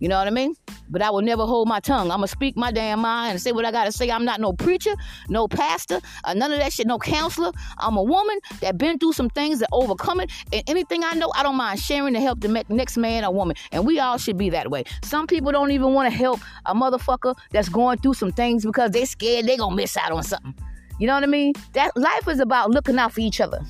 You 0.00 0.08
know 0.08 0.16
what 0.16 0.26
I 0.26 0.30
mean? 0.30 0.54
But 0.88 1.02
I 1.02 1.10
will 1.10 1.20
never 1.20 1.44
hold 1.44 1.68
my 1.68 1.78
tongue. 1.78 2.10
I'm 2.10 2.18
going 2.18 2.26
to 2.26 2.28
speak 2.28 2.56
my 2.56 2.72
damn 2.72 3.00
mind 3.00 3.32
and 3.32 3.40
say 3.40 3.52
what 3.52 3.66
I 3.66 3.70
got 3.70 3.84
to 3.84 3.92
say. 3.92 4.10
I'm 4.10 4.24
not 4.24 4.40
no 4.40 4.54
preacher, 4.54 4.94
no 5.28 5.46
pastor, 5.46 6.00
uh, 6.24 6.32
none 6.32 6.50
of 6.52 6.58
that 6.58 6.72
shit, 6.72 6.86
no 6.86 6.98
counselor. 6.98 7.52
I'm 7.78 7.98
a 7.98 8.02
woman 8.02 8.38
that 8.60 8.78
been 8.78 8.98
through 8.98 9.12
some 9.12 9.28
things 9.28 9.60
that 9.60 9.68
overcome 9.72 10.20
it. 10.20 10.30
And 10.52 10.62
anything 10.66 11.04
I 11.04 11.12
know, 11.12 11.30
I 11.36 11.42
don't 11.42 11.56
mind 11.56 11.80
sharing 11.80 12.14
to 12.14 12.20
help 12.20 12.40
the 12.40 12.64
next 12.70 12.96
man 12.96 13.24
or 13.26 13.32
woman. 13.32 13.56
And 13.72 13.86
we 13.86 14.00
all 14.00 14.16
should 14.16 14.38
be 14.38 14.48
that 14.50 14.70
way. 14.70 14.84
Some 15.04 15.26
people 15.26 15.52
don't 15.52 15.70
even 15.70 15.92
want 15.92 16.10
to 16.10 16.16
help 16.16 16.40
a 16.64 16.74
motherfucker 16.74 17.36
that's 17.52 17.68
going 17.68 17.98
through 17.98 18.14
some 18.14 18.32
things 18.32 18.64
because 18.64 18.92
they 18.92 19.04
scared 19.04 19.46
they 19.46 19.58
going 19.58 19.72
to 19.72 19.76
miss 19.76 19.98
out 19.98 20.12
on 20.12 20.22
something. 20.22 20.54
You 20.98 21.06
know 21.06 21.14
what 21.14 21.24
I 21.24 21.26
mean? 21.26 21.52
That 21.74 21.94
life 21.94 22.26
is 22.26 22.40
about 22.40 22.70
looking 22.70 22.98
out 22.98 23.12
for 23.12 23.20
each 23.20 23.40
other. 23.40 23.60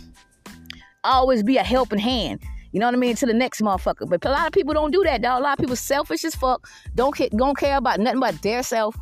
Always 1.02 1.42
be 1.42 1.56
a 1.56 1.64
helping 1.64 1.98
hand. 1.98 2.40
You 2.72 2.80
know 2.80 2.86
what 2.86 2.94
I 2.94 2.98
mean? 2.98 3.16
To 3.16 3.26
the 3.26 3.34
next 3.34 3.60
motherfucker. 3.60 4.08
But 4.08 4.24
a 4.24 4.30
lot 4.30 4.46
of 4.46 4.52
people 4.52 4.74
don't 4.74 4.92
do 4.92 5.02
that, 5.04 5.22
dog. 5.22 5.40
A 5.40 5.42
lot 5.42 5.58
of 5.58 5.58
people 5.58 5.76
selfish 5.76 6.24
as 6.24 6.34
fuck. 6.34 6.68
Don't, 6.94 7.16
don't 7.36 7.56
care 7.56 7.76
about 7.76 8.00
nothing 8.00 8.20
but 8.20 8.40
their 8.42 8.62
self. 8.62 8.96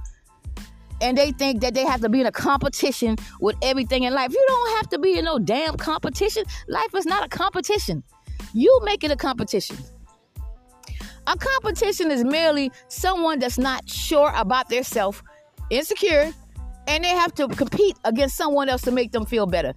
And 1.00 1.16
they 1.16 1.30
think 1.32 1.60
that 1.60 1.74
they 1.74 1.84
have 1.84 2.00
to 2.00 2.08
be 2.08 2.20
in 2.20 2.26
a 2.26 2.32
competition 2.32 3.16
with 3.40 3.56
everything 3.62 4.02
in 4.02 4.14
life. 4.14 4.32
You 4.32 4.44
don't 4.48 4.76
have 4.76 4.88
to 4.90 4.98
be 4.98 5.18
in 5.18 5.24
no 5.26 5.38
damn 5.38 5.76
competition. 5.76 6.44
Life 6.66 6.94
is 6.96 7.06
not 7.06 7.24
a 7.24 7.28
competition. 7.28 8.02
You 8.52 8.80
make 8.82 9.04
it 9.04 9.10
a 9.10 9.16
competition. 9.16 9.76
A 11.26 11.36
competition 11.36 12.10
is 12.10 12.24
merely 12.24 12.72
someone 12.88 13.38
that's 13.38 13.58
not 13.58 13.88
sure 13.88 14.32
about 14.34 14.70
their 14.70 14.82
self, 14.82 15.22
insecure, 15.68 16.32
and 16.86 17.04
they 17.04 17.10
have 17.10 17.34
to 17.34 17.46
compete 17.48 17.96
against 18.04 18.36
someone 18.36 18.68
else 18.70 18.80
to 18.82 18.90
make 18.90 19.12
them 19.12 19.26
feel 19.26 19.46
better. 19.46 19.74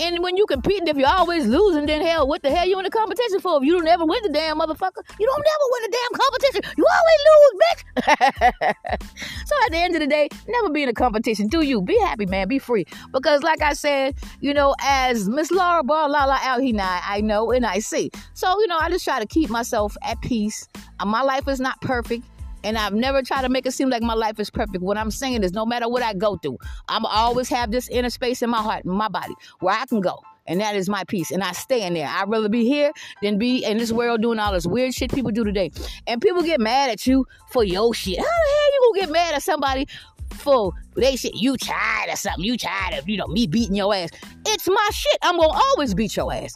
And 0.00 0.18
when 0.20 0.36
you 0.36 0.46
competing, 0.46 0.88
if 0.88 0.96
you're 0.96 1.08
always 1.08 1.46
losing, 1.46 1.86
then 1.86 2.00
hell, 2.00 2.26
what 2.26 2.42
the 2.42 2.50
hell 2.50 2.66
you 2.66 2.78
in 2.78 2.84
the 2.84 2.90
competition 2.90 3.40
for? 3.40 3.58
If 3.58 3.64
you 3.64 3.76
don't 3.76 3.86
ever 3.86 4.04
win 4.04 4.22
the 4.22 4.30
damn 4.30 4.58
motherfucker, 4.58 5.02
you 5.18 5.26
don't 5.26 5.44
never 5.44 5.66
win 5.70 5.82
the 5.82 5.98
damn 5.98 6.20
competition. 6.20 6.62
You 6.76 6.86
always 6.98 7.20
lose, 7.30 7.60
bitch. 7.62 9.06
so 9.46 9.54
at 9.64 9.72
the 9.72 9.78
end 9.78 9.94
of 9.94 10.00
the 10.00 10.06
day, 10.06 10.28
never 10.48 10.70
be 10.70 10.82
in 10.82 10.88
a 10.88 10.92
competition. 10.92 11.46
Do 11.46 11.62
you? 11.62 11.82
Be 11.82 11.98
happy, 12.00 12.26
man. 12.26 12.48
Be 12.48 12.58
free. 12.58 12.84
Because 13.12 13.42
like 13.42 13.62
I 13.62 13.74
said, 13.74 14.16
you 14.40 14.54
know, 14.54 14.74
as 14.80 15.28
Miss 15.28 15.50
Laura 15.50 15.84
Barr 15.84 16.08
La 16.08 16.38
out 16.42 16.60
here 16.62 16.74
now, 16.74 17.00
I 17.04 17.20
know 17.20 17.50
and 17.52 17.64
I 17.66 17.78
see. 17.78 18.10
So, 18.34 18.58
you 18.60 18.66
know, 18.66 18.78
I 18.78 18.88
just 18.88 19.04
try 19.04 19.20
to 19.20 19.26
keep 19.26 19.50
myself 19.50 19.96
at 20.02 20.20
peace. 20.22 20.68
My 21.04 21.22
life 21.22 21.48
is 21.48 21.60
not 21.60 21.80
perfect. 21.80 22.24
And 22.64 22.78
I've 22.78 22.94
never 22.94 23.22
tried 23.22 23.42
to 23.42 23.48
make 23.48 23.66
it 23.66 23.72
seem 23.72 23.90
like 23.90 24.02
my 24.02 24.14
life 24.14 24.38
is 24.38 24.50
perfect. 24.50 24.82
What 24.82 24.96
I'm 24.96 25.10
saying 25.10 25.42
is, 25.42 25.52
no 25.52 25.66
matter 25.66 25.88
what 25.88 26.02
I 26.02 26.14
go 26.14 26.36
through, 26.36 26.58
I'm 26.88 27.04
always 27.04 27.48
have 27.48 27.70
this 27.70 27.88
inner 27.88 28.10
space 28.10 28.42
in 28.42 28.50
my 28.50 28.62
heart, 28.62 28.84
in 28.84 28.92
my 28.92 29.08
body, 29.08 29.34
where 29.60 29.74
I 29.74 29.86
can 29.86 30.00
go. 30.00 30.22
And 30.46 30.60
that 30.60 30.74
is 30.74 30.88
my 30.88 31.04
peace. 31.04 31.30
And 31.30 31.42
I 31.42 31.52
stay 31.52 31.86
in 31.86 31.94
there. 31.94 32.08
I'd 32.08 32.28
rather 32.28 32.48
be 32.48 32.64
here 32.64 32.92
than 33.22 33.38
be 33.38 33.64
in 33.64 33.78
this 33.78 33.92
world 33.92 34.22
doing 34.22 34.38
all 34.38 34.52
this 34.52 34.66
weird 34.66 34.92
shit 34.94 35.12
people 35.12 35.30
do 35.30 35.44
today. 35.44 35.70
And 36.06 36.20
people 36.20 36.42
get 36.42 36.60
mad 36.60 36.90
at 36.90 37.06
you 37.06 37.26
for 37.52 37.64
your 37.64 37.94
shit. 37.94 38.18
How 38.18 38.24
the 38.24 38.28
hell 38.28 38.72
you 38.72 38.92
gonna 38.92 39.06
get 39.06 39.12
mad 39.12 39.34
at 39.34 39.42
somebody 39.42 39.86
for 40.30 40.72
they 40.96 41.14
shit 41.14 41.36
you 41.36 41.56
tired 41.56 42.10
or 42.10 42.16
something? 42.16 42.44
You 42.44 42.58
tired 42.58 42.98
of, 42.98 43.08
you 43.08 43.16
know, 43.16 43.28
me 43.28 43.46
beating 43.46 43.76
your 43.76 43.94
ass. 43.94 44.10
It's 44.46 44.68
my 44.68 44.88
shit. 44.92 45.18
I'm 45.22 45.36
gonna 45.36 45.52
always 45.52 45.94
beat 45.94 46.16
your 46.16 46.32
ass. 46.32 46.54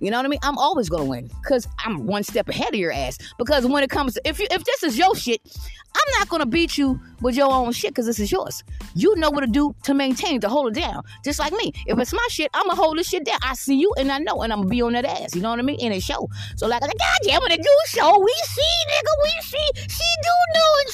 You 0.00 0.10
know 0.10 0.18
what 0.18 0.26
I 0.26 0.28
mean? 0.28 0.40
I'm 0.42 0.58
always 0.58 0.88
gonna 0.88 1.04
win 1.04 1.30
because 1.42 1.66
I'm 1.84 2.06
one 2.06 2.22
step 2.22 2.48
ahead 2.48 2.74
of 2.74 2.80
your 2.80 2.92
ass. 2.92 3.18
Because 3.38 3.66
when 3.66 3.82
it 3.82 3.90
comes 3.90 4.14
to 4.14 4.28
if 4.28 4.38
you 4.38 4.46
if 4.50 4.64
this 4.64 4.82
is 4.82 4.98
your 4.98 5.14
shit, 5.16 5.40
I'm 5.94 6.18
not 6.18 6.28
gonna 6.28 6.46
beat 6.46 6.76
you 6.76 7.00
with 7.20 7.36
your 7.36 7.52
own 7.52 7.72
shit 7.72 7.90
because 7.90 8.06
this 8.06 8.18
is 8.18 8.30
yours. 8.30 8.62
You 8.94 9.14
know 9.16 9.30
what 9.30 9.40
to 9.40 9.46
do 9.46 9.74
to 9.84 9.94
maintain 9.94 10.40
to 10.40 10.48
hold 10.48 10.76
it 10.76 10.80
down. 10.80 11.02
Just 11.24 11.38
like 11.38 11.52
me. 11.52 11.72
If 11.86 11.98
it's 11.98 12.12
my 12.12 12.26
shit, 12.30 12.50
I'ma 12.54 12.74
hold 12.74 12.98
this 12.98 13.08
shit 13.08 13.24
down. 13.24 13.38
I 13.42 13.54
see 13.54 13.76
you 13.76 13.92
and 13.98 14.10
I 14.10 14.18
know, 14.18 14.42
and 14.42 14.52
I'm 14.52 14.60
gonna 14.60 14.70
be 14.70 14.82
on 14.82 14.92
that 14.94 15.04
ass. 15.04 15.34
You 15.34 15.42
know 15.42 15.50
what 15.50 15.58
I 15.58 15.62
mean? 15.62 15.80
In 15.80 15.92
a 15.92 16.00
show. 16.00 16.28
So 16.56 16.66
like, 16.66 16.82
i 16.82 16.86
God 16.86 17.18
damn 17.24 17.42
it, 17.42 17.52
a 17.52 17.56
do 17.56 17.76
show. 17.88 18.18
We 18.18 18.34
see, 18.44 18.62
nigga. 18.90 19.12
We 19.22 19.30
see. 19.42 19.70
She 19.88 20.04
do 20.22 20.34
know 20.54 20.70
and 20.80 20.90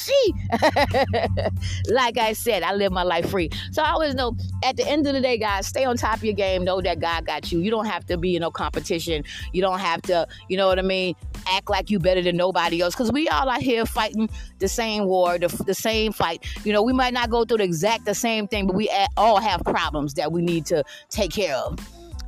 see. 1.87 1.93
like 1.93 2.19
I 2.19 2.33
said, 2.33 2.62
I 2.62 2.75
live 2.75 2.93
my 2.93 3.02
life 3.02 3.31
free. 3.31 3.50
So 3.73 3.83
I 3.83 3.91
always 3.91 4.14
know 4.14 4.37
at 4.64 4.76
the 4.76 4.87
end 4.88 5.07
of 5.07 5.14
the 5.14 5.21
day, 5.21 5.38
guys, 5.38 5.67
stay 5.67 5.85
on 5.85 5.97
top 5.97 6.17
of 6.17 6.25
your 6.25 6.35
game. 6.35 6.64
Know 6.64 6.81
that 6.81 7.00
God 7.00 7.26
got 7.26 7.52
you. 7.52 7.61
You 7.61 7.71
don't 7.71 7.87
have 7.87 8.07
to 8.07 8.17
be 8.17 8.37
in 8.37 8.43
no 8.43 8.50
competition. 8.50 9.25
You 9.52 9.62
don't 9.62 9.79
have 9.79 10.02
to, 10.02 10.26
you 10.49 10.57
know 10.57 10.67
what 10.69 10.79
I 10.79 10.83
mean, 10.83 11.14
act 11.49 11.71
like 11.71 11.91
you 11.91 11.99
better 11.99 12.23
than 12.23 12.37
nobody 12.37 12.81
else. 12.81 12.95
Because 12.95 13.12
we 13.12 13.29
all 13.29 13.49
out 13.49 13.62
here 13.62 13.87
fighting 13.87 14.29
the 14.59 14.69
same 14.69 15.05
war, 15.07 15.38
the, 15.38 15.49
the 15.64 15.75
same 15.75 16.12
fight. 16.12 16.45
You 16.64 16.73
know, 16.73 16.83
we 16.83 16.92
might 16.92 17.12
not 17.12 17.31
go 17.31 17.45
through 17.45 17.59
the 17.59 17.64
exact 17.64 18.04
the 18.04 18.14
same 18.14 18.47
thing, 18.49 18.66
but 18.66 18.76
we 18.76 18.90
all 19.16 19.40
have 19.40 19.62
problems 19.64 20.14
that 20.14 20.33
we 20.33 20.42
need 20.42 20.66
to 20.66 20.85
take 21.09 21.31
care 21.33 21.54
of. 21.57 21.78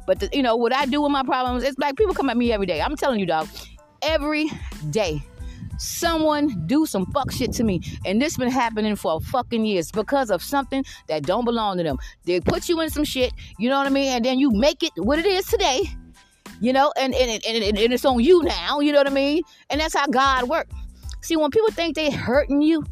But 0.07 0.21
the, 0.21 0.29
you 0.33 0.43
know 0.43 0.57
what 0.57 0.75
I 0.75 0.87
do 0.87 1.00
with 1.00 1.12
my 1.12 1.23
problems? 1.23 1.64
It's 1.64 1.79
like 1.79 1.97
people 1.97 2.14
come 2.14 2.29
at 2.29 2.37
me 2.37 2.53
every 2.53 2.67
day. 2.67 2.81
I'm 2.81 2.97
telling 2.97 3.21
you, 3.21 3.26
dog, 3.26 3.49
every 4.03 4.50
day 4.91 5.23
someone 5.79 6.67
do 6.67 6.87
some 6.87 7.07
fuck 7.07 7.31
shit 7.31 7.53
to 7.53 7.64
me. 7.64 7.81
And 8.05 8.21
this 8.21 8.37
been 8.37 8.50
happening 8.50 8.97
for 8.97 9.21
fucking 9.21 9.64
years 9.64 9.91
because 9.91 10.31
of 10.31 10.43
something 10.43 10.85
that 11.09 11.25
don't 11.25 11.45
belong 11.45 11.79
to 11.79 11.83
them. 11.83 11.99
They 12.25 12.41
put 12.41 12.69
you 12.69 12.81
in 12.81 12.91
some 12.91 13.05
shit, 13.05 13.33
you 13.59 13.69
know 13.69 13.79
what 13.79 13.87
I 13.87 13.91
mean? 13.91 14.09
And 14.12 14.25
then 14.25 14.38
you 14.38 14.50
make 14.50 14.83
it 14.83 14.93
what 14.97 15.19
it 15.19 15.26
is 15.26 15.47
today, 15.47 15.83
you 16.61 16.73
know, 16.73 16.93
and, 16.97 17.14
and, 17.14 17.43
and, 17.47 17.64
and, 17.64 17.79
and 17.79 17.93
it's 17.93 18.05
on 18.05 18.21
you 18.21 18.43
now, 18.43 18.81
you 18.81 18.93
know 18.93 18.99
what 18.99 19.09
I 19.09 19.14
mean? 19.14 19.43
And 19.71 19.81
that's 19.81 19.95
how 19.95 20.07
God 20.07 20.49
works. 20.49 20.75
See, 21.23 21.37
when 21.37 21.50
people 21.50 21.71
think 21.71 21.97
they 21.97 22.11
hurting 22.11 22.61
you, 22.61 22.85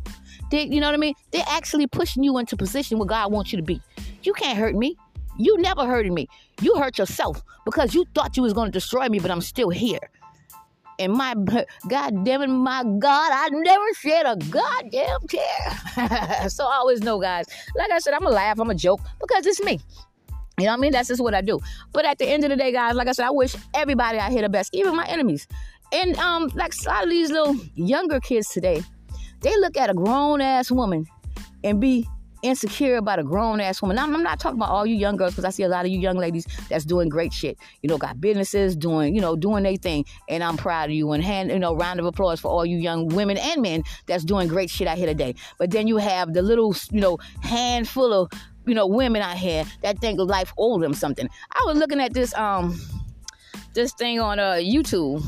they, 0.52 0.64
you 0.64 0.80
know 0.80 0.87
what 0.87 0.94
I 0.94 0.99
mean? 0.99 1.14
They're 1.30 1.44
actually 1.49 1.87
pushing 1.87 2.23
you 2.23 2.38
into 2.38 2.56
position 2.56 2.99
where 2.99 3.06
God 3.06 3.32
wants 3.32 3.52
you 3.52 3.56
to 3.56 3.62
be. 3.62 3.80
You 4.23 4.32
can't 4.35 4.59
hurt 4.59 4.75
me. 4.75 4.97
You 5.38 5.59
never 5.59 5.87
hurted 5.87 6.12
me. 6.12 6.28
You 6.61 6.76
hurt 6.76 6.99
yourself 6.99 7.42
because 7.64 7.94
you 7.94 8.04
thought 8.14 8.37
you 8.37 8.42
was 8.42 8.52
going 8.52 8.66
to 8.66 8.73
destroy 8.73 9.09
me, 9.09 9.18
but 9.18 9.30
I'm 9.30 9.40
still 9.40 9.71
here. 9.71 10.11
And 10.99 11.14
my 11.14 11.35
God 11.88 12.25
damn 12.25 12.42
it, 12.42 12.49
my 12.49 12.85
God, 12.99 13.32
I 13.32 13.49
never 13.50 13.94
shed 13.94 14.26
a 14.26 14.37
goddamn 14.37 15.21
tear. 15.26 16.49
so 16.50 16.66
I 16.66 16.76
always 16.76 17.00
know, 17.00 17.18
guys. 17.18 17.47
Like 17.75 17.90
I 17.90 17.99
said, 17.99 18.12
I'm 18.12 18.26
a 18.26 18.30
laugh, 18.30 18.61
I'm 18.61 18.71
a 18.71 18.75
joke 18.75 19.00
because 19.21 19.47
it's 19.47 19.62
me. 19.62 19.80
You 20.59 20.66
know 20.66 20.73
what 20.73 20.78
I 20.78 20.80
mean? 20.80 20.92
That's 20.92 21.09
just 21.09 21.23
what 21.23 21.35
I 21.35 21.40
do. 21.40 21.61
But 21.94 22.04
at 22.04 22.18
the 22.18 22.26
end 22.26 22.44
of 22.44 22.50
the 22.50 22.56
day, 22.56 22.73
guys, 22.73 22.94
like 22.94 23.09
I 23.09 23.12
said, 23.12 23.26
I 23.26 23.30
wish 23.30 23.56
everybody 23.73 24.18
out 24.18 24.30
here 24.30 24.42
the 24.42 24.50
best, 24.50 24.75
even 24.75 24.94
my 24.94 25.06
enemies. 25.06 25.49
And 25.92 26.14
um, 26.18 26.50
like 26.54 26.75
a 26.85 26.88
lot 26.88 27.04
of 27.04 27.11
these 27.11 27.30
little 27.30 27.56
younger 27.75 28.21
kids 28.21 28.49
today, 28.49 28.82
they 29.42 29.56
look 29.58 29.76
at 29.76 29.90
a 29.90 29.94
grown 29.94 30.40
ass 30.40 30.70
woman 30.70 31.06
and 31.64 31.80
be 31.80 32.06
insecure 32.42 32.96
about 32.96 33.18
a 33.18 33.22
grown 33.22 33.61
ass 33.61 33.80
woman. 33.80 33.99
I'm, 33.99 34.14
I'm, 34.14 34.22
not 34.22 34.40
talking 34.40 34.58
about 34.58 34.70
all 34.70 34.84
you 34.84 34.96
young 34.96 35.16
girls 35.16 35.32
because 35.32 35.44
I 35.44 35.50
see 35.50 35.62
a 35.62 35.68
lot 35.68 35.84
of 35.84 35.90
you 35.90 35.99
young 35.99 36.16
ladies 36.16 36.46
that's 36.68 36.84
doing 36.84 37.08
great 37.08 37.32
shit. 37.32 37.56
You 37.82 37.88
know, 37.88 37.99
got 37.99 38.20
businesses, 38.20 38.75
doing, 38.75 39.14
you 39.14 39.20
know, 39.20 39.37
doing 39.37 39.62
their 39.62 39.76
thing. 39.76 40.04
And 40.28 40.42
I'm 40.42 40.56
proud 40.56 40.90
of 40.90 40.96
you. 40.96 41.12
And 41.12 41.22
hand, 41.22 41.50
you 41.50 41.58
know, 41.58 41.75
round 41.75 42.00
of 42.00 42.06
applause 42.06 42.40
for 42.40 42.49
all 42.49 42.66
you 42.66 42.78
young 42.78 43.08
women 43.08 43.37
and 43.37 43.62
men 43.62 43.84
that's 44.06 44.25
doing 44.25 44.49
great 44.49 44.70
shit 44.70 44.88
out 44.88 44.99
here 44.99 45.06
today. 45.06 45.34
But 45.58 45.70
then 45.70 45.87
you 45.87 45.96
have 45.99 46.34
the 46.34 46.42
little, 46.42 46.75
you 46.90 47.00
know, 47.00 47.18
handful 47.42 48.12
of, 48.12 48.30
you 48.66 48.75
know, 48.75 48.87
women 48.87 49.22
out 49.22 49.37
here 49.37 49.64
that 49.82 49.99
think 50.00 50.18
life 50.18 50.52
owes 50.58 50.80
them 50.80 50.94
something. 50.94 51.28
I 51.52 51.62
was 51.66 51.78
looking 51.78 52.00
at 52.00 52.12
this, 52.12 52.34
um, 52.34 52.80
this 53.75 53.92
thing 53.92 54.20
on 54.20 54.38
uh, 54.38 54.54
YouTube. 54.54 55.22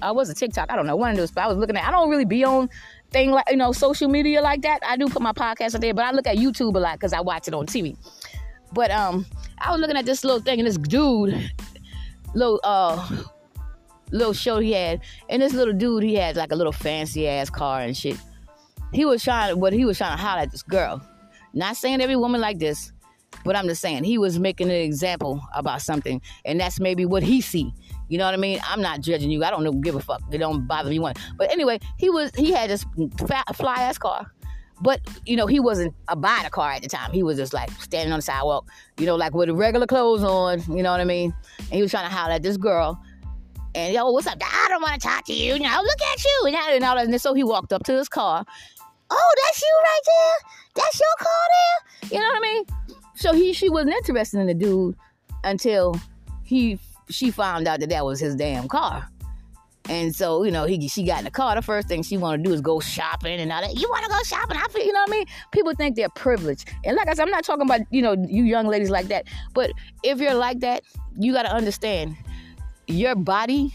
I 0.00 0.12
was 0.12 0.28
a 0.30 0.34
TikTok. 0.34 0.70
I 0.70 0.76
don't 0.76 0.86
know 0.86 0.96
one 0.96 1.10
of 1.10 1.16
those, 1.16 1.30
but 1.30 1.44
I 1.44 1.46
was 1.46 1.56
looking 1.56 1.76
at. 1.76 1.86
I 1.86 1.90
don't 1.90 2.10
really 2.10 2.24
be 2.24 2.44
on 2.44 2.68
thing 3.12 3.30
like 3.30 3.44
you 3.50 3.56
know 3.56 3.72
social 3.72 4.08
media 4.08 4.40
like 4.42 4.62
that. 4.62 4.80
I 4.86 4.96
do 4.96 5.08
put 5.08 5.22
my 5.22 5.32
podcast 5.32 5.74
out 5.74 5.80
there, 5.80 5.94
but 5.94 6.04
I 6.04 6.12
look 6.12 6.26
at 6.26 6.36
YouTube 6.36 6.74
a 6.76 6.78
lot 6.78 6.98
because 6.98 7.12
I 7.12 7.20
watch 7.20 7.48
it 7.48 7.54
on 7.54 7.66
TV. 7.66 7.96
But 8.72 8.90
um, 8.90 9.26
I 9.58 9.70
was 9.70 9.80
looking 9.80 9.96
at 9.96 10.06
this 10.06 10.24
little 10.24 10.40
thing 10.40 10.58
and 10.58 10.66
this 10.66 10.78
dude, 10.78 11.50
little 12.34 12.60
uh, 12.64 13.24
little 14.10 14.32
show 14.32 14.58
he 14.58 14.72
had, 14.72 15.00
and 15.28 15.42
this 15.42 15.52
little 15.52 15.74
dude 15.74 16.02
he 16.02 16.14
had 16.14 16.36
like 16.36 16.52
a 16.52 16.56
little 16.56 16.72
fancy 16.72 17.28
ass 17.28 17.50
car 17.50 17.80
and 17.80 17.96
shit. 17.96 18.16
He 18.92 19.04
was 19.04 19.22
trying, 19.24 19.58
what 19.58 19.72
he 19.72 19.84
was 19.84 19.96
trying 19.96 20.16
to 20.16 20.22
holler 20.22 20.42
at 20.42 20.50
this 20.50 20.62
girl. 20.62 21.02
Not 21.54 21.76
saying 21.76 22.00
every 22.00 22.16
woman 22.16 22.40
like 22.40 22.58
this, 22.58 22.92
but 23.44 23.56
I'm 23.56 23.66
just 23.66 23.80
saying 23.80 24.04
he 24.04 24.18
was 24.18 24.38
making 24.38 24.68
an 24.68 24.76
example 24.76 25.40
about 25.54 25.82
something, 25.82 26.20
and 26.44 26.60
that's 26.60 26.80
maybe 26.80 27.04
what 27.04 27.22
he 27.22 27.40
see. 27.40 27.72
You 28.12 28.18
know 28.18 28.26
what 28.26 28.34
I 28.34 28.36
mean? 28.36 28.60
I'm 28.62 28.82
not 28.82 29.00
judging 29.00 29.30
you. 29.30 29.42
I 29.42 29.48
don't 29.48 29.80
give 29.80 29.94
a 29.94 30.00
fuck. 30.00 30.20
It 30.30 30.36
don't 30.36 30.66
bother 30.66 30.90
me 30.90 30.98
one. 30.98 31.14
But 31.38 31.50
anyway, 31.50 31.80
he 31.96 32.10
was 32.10 32.30
he 32.36 32.52
had 32.52 32.68
this 32.68 32.84
fly 33.54 33.76
ass 33.78 33.96
car. 33.96 34.30
But 34.82 35.00
you 35.24 35.34
know, 35.34 35.46
he 35.46 35.60
wasn't 35.60 35.94
a 36.08 36.14
buying 36.14 36.44
a 36.44 36.50
car 36.50 36.72
at 36.72 36.82
the 36.82 36.90
time. 36.90 37.10
He 37.10 37.22
was 37.22 37.38
just 37.38 37.54
like 37.54 37.70
standing 37.80 38.12
on 38.12 38.18
the 38.18 38.22
sidewalk, 38.22 38.68
you 38.98 39.06
know, 39.06 39.16
like 39.16 39.32
with 39.32 39.48
regular 39.48 39.86
clothes 39.86 40.22
on. 40.22 40.60
You 40.76 40.82
know 40.82 40.90
what 40.90 41.00
I 41.00 41.04
mean? 41.04 41.34
And 41.58 41.70
he 41.70 41.80
was 41.80 41.90
trying 41.90 42.06
to 42.06 42.14
holler 42.14 42.34
at 42.34 42.42
this 42.42 42.58
girl. 42.58 43.02
And 43.74 43.94
yo, 43.94 44.10
what's 44.10 44.26
up? 44.26 44.36
I 44.42 44.66
don't 44.68 44.82
want 44.82 45.00
to 45.00 45.08
talk 45.08 45.24
to 45.28 45.32
you. 45.32 45.58
Now 45.58 45.80
look 45.80 46.02
at 46.12 46.22
you 46.22 46.42
and 46.48 46.84
all 46.84 46.96
that. 46.96 47.06
And 47.06 47.18
so 47.18 47.32
he 47.32 47.44
walked 47.44 47.72
up 47.72 47.82
to 47.84 47.96
his 47.96 48.10
car. 48.10 48.44
Oh, 49.08 49.34
that's 49.42 49.62
you 49.62 49.80
right 49.84 50.00
there. 50.06 50.84
That's 50.84 51.00
your 51.00 51.16
car 51.18 51.46
there. 51.56 52.10
You 52.10 52.20
know 52.20 52.26
what 52.26 52.36
I 52.36 52.40
mean? 52.40 52.64
So 53.14 53.32
he 53.32 53.54
she 53.54 53.70
wasn't 53.70 53.94
interested 53.94 54.38
in 54.38 54.48
the 54.48 54.54
dude 54.54 54.96
until 55.44 55.98
he 56.44 56.78
she 57.12 57.30
found 57.30 57.68
out 57.68 57.80
that 57.80 57.88
that 57.90 58.04
was 58.04 58.20
his 58.20 58.34
damn 58.34 58.68
car. 58.68 59.08
And 59.88 60.14
so, 60.14 60.44
you 60.44 60.52
know, 60.52 60.64
he 60.64 60.86
she 60.88 61.04
got 61.04 61.18
in 61.18 61.24
the 61.24 61.30
car. 61.30 61.54
The 61.56 61.62
first 61.62 61.88
thing 61.88 62.02
she 62.02 62.16
want 62.16 62.42
to 62.42 62.48
do 62.48 62.54
is 62.54 62.60
go 62.60 62.78
shopping 62.78 63.40
and 63.40 63.50
all 63.50 63.60
that. 63.60 63.76
You 63.76 63.88
want 63.88 64.04
to 64.04 64.10
go 64.10 64.22
shopping? 64.22 64.56
I 64.56 64.68
feel, 64.68 64.84
you 64.84 64.92
know 64.92 65.00
what 65.00 65.10
I 65.10 65.12
mean? 65.12 65.26
People 65.50 65.74
think 65.74 65.96
they're 65.96 66.08
privileged. 66.10 66.68
And 66.84 66.96
like 66.96 67.08
I 67.08 67.14
said, 67.14 67.24
I'm 67.24 67.30
not 67.30 67.44
talking 67.44 67.62
about, 67.62 67.80
you 67.90 68.00
know, 68.00 68.12
you 68.12 68.44
young 68.44 68.68
ladies 68.68 68.90
like 68.90 69.06
that. 69.08 69.26
But 69.54 69.72
if 70.04 70.20
you're 70.20 70.34
like 70.34 70.60
that, 70.60 70.84
you 71.18 71.32
got 71.32 71.42
to 71.42 71.52
understand 71.52 72.16
your 72.86 73.16
body 73.16 73.74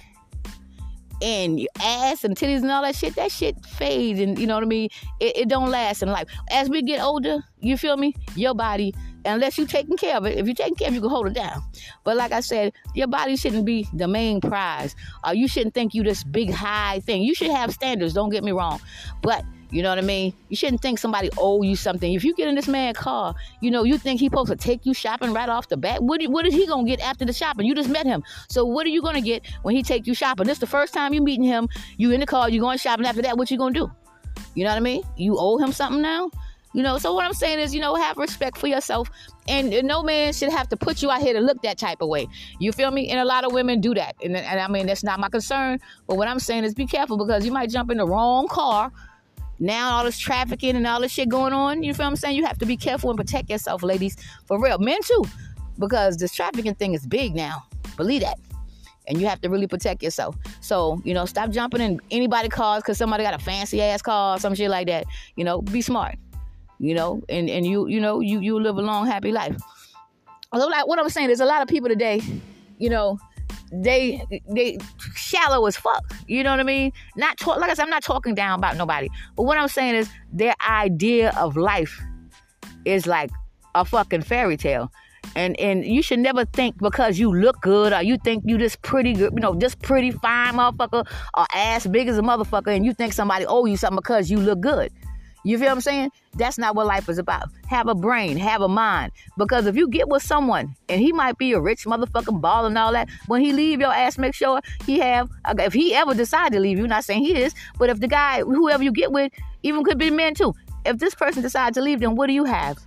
and 1.21 1.59
your 1.59 1.69
ass 1.81 2.23
and 2.23 2.37
titties 2.37 2.61
and 2.61 2.71
all 2.71 2.83
that 2.83 2.95
shit, 2.95 3.15
that 3.15 3.31
shit 3.31 3.65
fades 3.65 4.19
and 4.19 4.37
you 4.39 4.47
know 4.47 4.55
what 4.55 4.63
I 4.63 4.67
mean? 4.67 4.89
It, 5.19 5.37
it 5.37 5.49
don't 5.49 5.69
last 5.69 6.03
in 6.03 6.09
life. 6.09 6.27
As 6.51 6.69
we 6.69 6.81
get 6.83 7.01
older, 7.01 7.43
you 7.59 7.75
feel 7.75 7.97
me? 7.97 8.13
Your 8.35 8.53
body 8.53 8.93
unless 9.27 9.57
you're 9.57 9.67
taking 9.67 9.97
care 9.97 10.17
of 10.17 10.25
it. 10.25 10.37
If 10.37 10.45
you're 10.45 10.55
taking 10.55 10.75
care 10.75 10.87
of 10.87 10.93
it, 10.93 10.95
you 10.95 11.01
can 11.01 11.09
hold 11.09 11.27
it 11.27 11.33
down. 11.33 11.61
But 12.03 12.17
like 12.17 12.31
I 12.31 12.39
said, 12.39 12.73
your 12.95 13.07
body 13.07 13.35
shouldn't 13.35 13.65
be 13.65 13.87
the 13.93 14.07
main 14.07 14.41
prize. 14.41 14.95
Or 15.23 15.29
uh, 15.29 15.33
you 15.33 15.47
shouldn't 15.47 15.73
think 15.73 15.93
you 15.93 16.03
this 16.03 16.23
big 16.23 16.51
high 16.51 16.99
thing. 17.01 17.21
You 17.21 17.35
should 17.35 17.51
have 17.51 17.71
standards, 17.71 18.13
don't 18.13 18.29
get 18.29 18.43
me 18.43 18.51
wrong. 18.51 18.79
But 19.21 19.43
you 19.69 19.83
know 19.83 19.89
what 19.89 19.97
I 19.97 20.01
mean? 20.01 20.33
You 20.47 20.55
shouldn't 20.55 20.81
think 20.81 20.97
somebody 20.97 21.29
owe 21.37 21.61
you 21.61 21.75
something. 21.75 22.13
If 22.13 22.23
you 22.23 22.33
get 22.33 22.47
in 22.47 22.55
this 22.55 22.69
man's 22.69 22.97
car, 22.97 23.35
you 23.59 23.69
know, 23.69 23.83
you 23.83 23.97
think 23.97 24.21
he's 24.21 24.29
supposed 24.29 24.49
to 24.49 24.55
take 24.55 24.85
you 24.85 24.93
shopping 24.93 25.33
right 25.33 25.49
off 25.49 25.67
the 25.67 25.75
bat. 25.75 26.01
What, 26.01 26.23
what 26.27 26.47
is 26.47 26.53
he 26.53 26.65
going 26.65 26.85
to 26.85 26.89
get 26.89 27.01
after 27.01 27.25
the 27.25 27.33
shopping? 27.33 27.65
You 27.65 27.75
just 27.75 27.89
met 27.89 28.05
him. 28.05 28.23
So 28.47 28.63
what 28.63 28.85
are 28.85 28.89
you 28.89 29.01
going 29.01 29.15
to 29.15 29.21
get 29.21 29.45
when 29.63 29.75
he 29.75 29.83
take 29.83 30.07
you 30.07 30.13
shopping? 30.13 30.47
This 30.47 30.59
the 30.59 30.67
first 30.67 30.93
time 30.93 31.13
you 31.13 31.21
meeting 31.21 31.43
him. 31.43 31.67
You 31.97 32.11
in 32.11 32.21
the 32.21 32.25
car, 32.25 32.49
you 32.49 32.61
going 32.61 32.77
shopping. 32.77 33.05
After 33.05 33.21
that, 33.23 33.37
what 33.37 33.51
you 33.51 33.57
going 33.57 33.73
to 33.73 33.79
do? 33.81 33.91
You 34.55 34.63
know 34.63 34.69
what 34.69 34.77
I 34.77 34.81
mean? 34.81 35.03
You 35.17 35.37
owe 35.37 35.57
him 35.57 35.73
something 35.73 36.01
now? 36.01 36.31
You 36.73 36.83
know, 36.83 36.97
so 36.97 37.13
what 37.13 37.25
I'm 37.25 37.33
saying 37.33 37.59
is, 37.59 37.73
you 37.73 37.81
know, 37.81 37.95
have 37.95 38.17
respect 38.17 38.57
for 38.57 38.67
yourself. 38.67 39.09
And 39.47 39.71
no 39.83 40.03
man 40.03 40.33
should 40.33 40.51
have 40.51 40.67
to 40.69 40.77
put 40.77 41.01
you 41.01 41.09
out 41.09 41.21
here 41.21 41.33
to 41.33 41.39
look 41.39 41.61
that 41.61 41.77
type 41.77 42.01
of 42.01 42.09
way. 42.09 42.27
You 42.59 42.71
feel 42.71 42.91
me? 42.91 43.09
And 43.09 43.19
a 43.19 43.25
lot 43.25 43.45
of 43.45 43.53
women 43.53 43.79
do 43.79 43.93
that. 43.95 44.15
And, 44.23 44.35
and 44.35 44.59
I 44.59 44.67
mean, 44.67 44.85
that's 44.87 45.03
not 45.03 45.19
my 45.19 45.29
concern. 45.29 45.79
But 46.05 46.17
what 46.17 46.27
I'm 46.27 46.39
saying 46.39 46.65
is 46.65 46.73
be 46.73 46.85
careful 46.85 47.17
because 47.17 47.45
you 47.45 47.51
might 47.51 47.69
jump 47.69 47.89
in 47.89 47.97
the 47.97 48.05
wrong 48.05 48.47
car. 48.47 48.91
Now 49.59 49.97
all 49.97 50.03
this 50.03 50.19
trafficking 50.19 50.75
and 50.75 50.85
all 50.85 51.01
this 51.01 51.11
shit 51.11 51.29
going 51.29 51.53
on. 51.53 51.81
You 51.81 51.93
feel 51.93 52.05
what 52.05 52.11
I'm 52.11 52.15
saying? 52.17 52.35
You 52.35 52.45
have 52.45 52.59
to 52.59 52.65
be 52.65 52.77
careful 52.77 53.09
and 53.09 53.17
protect 53.17 53.49
yourself, 53.49 53.81
ladies. 53.81 54.17
For 54.45 54.61
real. 54.61 54.77
Men 54.77 55.01
too. 55.03 55.23
Because 55.79 56.17
this 56.17 56.35
trafficking 56.35 56.75
thing 56.75 56.93
is 56.93 57.07
big 57.07 57.33
now. 57.33 57.63
Believe 57.95 58.21
that 58.21 58.39
and 59.09 59.21
you 59.21 59.25
have 59.25 59.39
to 59.39 59.49
really 59.49 59.67
protect 59.67 60.03
yourself. 60.03 60.35
So, 60.59 61.01
you 61.05 61.13
know, 61.13 61.23
stop 61.23 61.49
jumping 61.49 61.79
in 61.79 62.01
anybody 62.11 62.49
cars 62.49 62.83
because 62.83 62.97
somebody 62.97 63.23
got 63.23 63.33
a 63.33 63.39
fancy 63.39 63.81
ass 63.81 64.01
car 64.01 64.35
or 64.35 64.39
some 64.39 64.53
shit 64.53 64.69
like 64.69 64.87
that. 64.87 65.05
You 65.37 65.45
know, 65.45 65.61
be 65.61 65.81
smart 65.81 66.17
you 66.79 66.93
know, 66.93 67.21
and, 67.29 67.49
and 67.49 67.65
you, 67.65 67.87
you 67.87 67.99
know, 67.99 68.19
you, 68.19 68.39
you 68.39 68.59
live 68.59 68.77
a 68.77 68.81
long, 68.81 69.05
happy 69.05 69.31
life. 69.31 69.57
Although, 70.51 70.67
like 70.67 70.87
what 70.87 70.99
I'm 70.99 71.09
saying, 71.09 71.27
there's 71.27 71.39
a 71.39 71.45
lot 71.45 71.61
of 71.61 71.67
people 71.67 71.89
today, 71.89 72.21
you 72.77 72.89
know, 72.89 73.19
they 73.71 74.23
they 74.49 74.77
shallow 75.15 75.65
as 75.65 75.75
fuck. 75.75 76.03
You 76.27 76.43
know 76.43 76.51
what 76.51 76.59
I 76.59 76.63
mean? 76.63 76.93
Not 77.15 77.37
talk, 77.37 77.59
like 77.59 77.69
I 77.69 77.73
said, 77.73 77.83
I'm 77.83 77.89
not 77.89 78.03
talking 78.03 78.33
down 78.33 78.59
about 78.59 78.77
nobody. 78.77 79.09
But 79.35 79.43
what 79.43 79.57
I'm 79.57 79.67
saying 79.67 79.95
is 79.95 80.09
their 80.31 80.55
idea 80.69 81.31
of 81.37 81.57
life 81.57 82.01
is 82.85 83.07
like 83.07 83.29
a 83.75 83.83
fucking 83.83 84.21
fairy 84.21 84.57
tale. 84.57 84.91
And 85.35 85.59
and 85.59 85.85
you 85.85 86.01
should 86.01 86.19
never 86.19 86.45
think 86.45 86.77
because 86.77 87.19
you 87.19 87.33
look 87.33 87.59
good 87.61 87.91
or 87.91 88.01
you 88.01 88.17
think 88.23 88.43
you 88.45 88.57
just 88.57 88.81
pretty 88.81 89.13
good, 89.13 89.33
you 89.33 89.41
know, 89.41 89.55
just 89.55 89.81
pretty 89.81 90.11
fine 90.11 90.53
motherfucker 90.53 91.05
or 91.37 91.45
ass 91.53 91.85
big 91.85 92.07
as 92.07 92.17
a 92.17 92.21
motherfucker 92.21 92.73
and 92.73 92.85
you 92.85 92.93
think 92.93 93.11
somebody 93.11 93.45
owe 93.45 93.65
you 93.65 93.75
something 93.75 93.97
because 93.97 94.31
you 94.31 94.39
look 94.39 94.61
good. 94.61 94.91
You 95.47 95.57
feel 95.57 95.67
what 95.67 95.75
I'm 95.75 95.81
saying? 95.81 96.11
That's 96.33 96.57
not 96.57 96.75
what 96.75 96.87
life 96.87 97.07
is 97.07 97.17
about. 97.19 97.47
Have 97.67 97.87
a 97.87 97.95
brain, 97.95 98.35
have 98.35 98.59
a 98.59 98.67
mind. 98.67 99.13
Because 99.37 99.65
if 99.65 99.77
you 99.77 99.87
get 99.87 100.09
with 100.09 100.21
someone 100.21 100.75
and 100.89 100.99
he 100.99 101.13
might 101.13 101.37
be 101.37 101.53
a 101.53 101.59
rich 101.61 101.85
motherfucking 101.85 102.41
ball 102.41 102.65
and 102.65 102.77
all 102.77 102.91
that, 102.91 103.07
when 103.27 103.39
he 103.39 103.53
leave 103.53 103.79
your 103.79 103.93
ass, 103.93 104.17
make 104.17 104.35
sure 104.35 104.59
he 104.85 104.99
have. 104.99 105.29
Uh, 105.45 105.55
if 105.59 105.71
he 105.71 105.95
ever 105.95 106.13
decide 106.13 106.51
to 106.51 106.59
leave 106.59 106.77
you, 106.77 106.85
not 106.85 107.05
saying 107.05 107.21
he 107.23 107.33
is, 107.33 107.55
but 107.79 107.89
if 107.89 108.01
the 108.01 108.09
guy, 108.09 108.41
whoever 108.41 108.83
you 108.83 108.91
get 108.91 109.13
with, 109.13 109.31
even 109.63 109.85
could 109.85 109.97
be 109.97 110.11
men 110.11 110.33
too. 110.33 110.53
If 110.85 110.97
this 110.97 111.15
person 111.15 111.43
decides 111.43 111.75
to 111.75 111.81
leave, 111.81 112.01
then 112.01 112.17
what 112.17 112.27
do 112.27 112.33
you 112.33 112.43
have? 112.43 112.77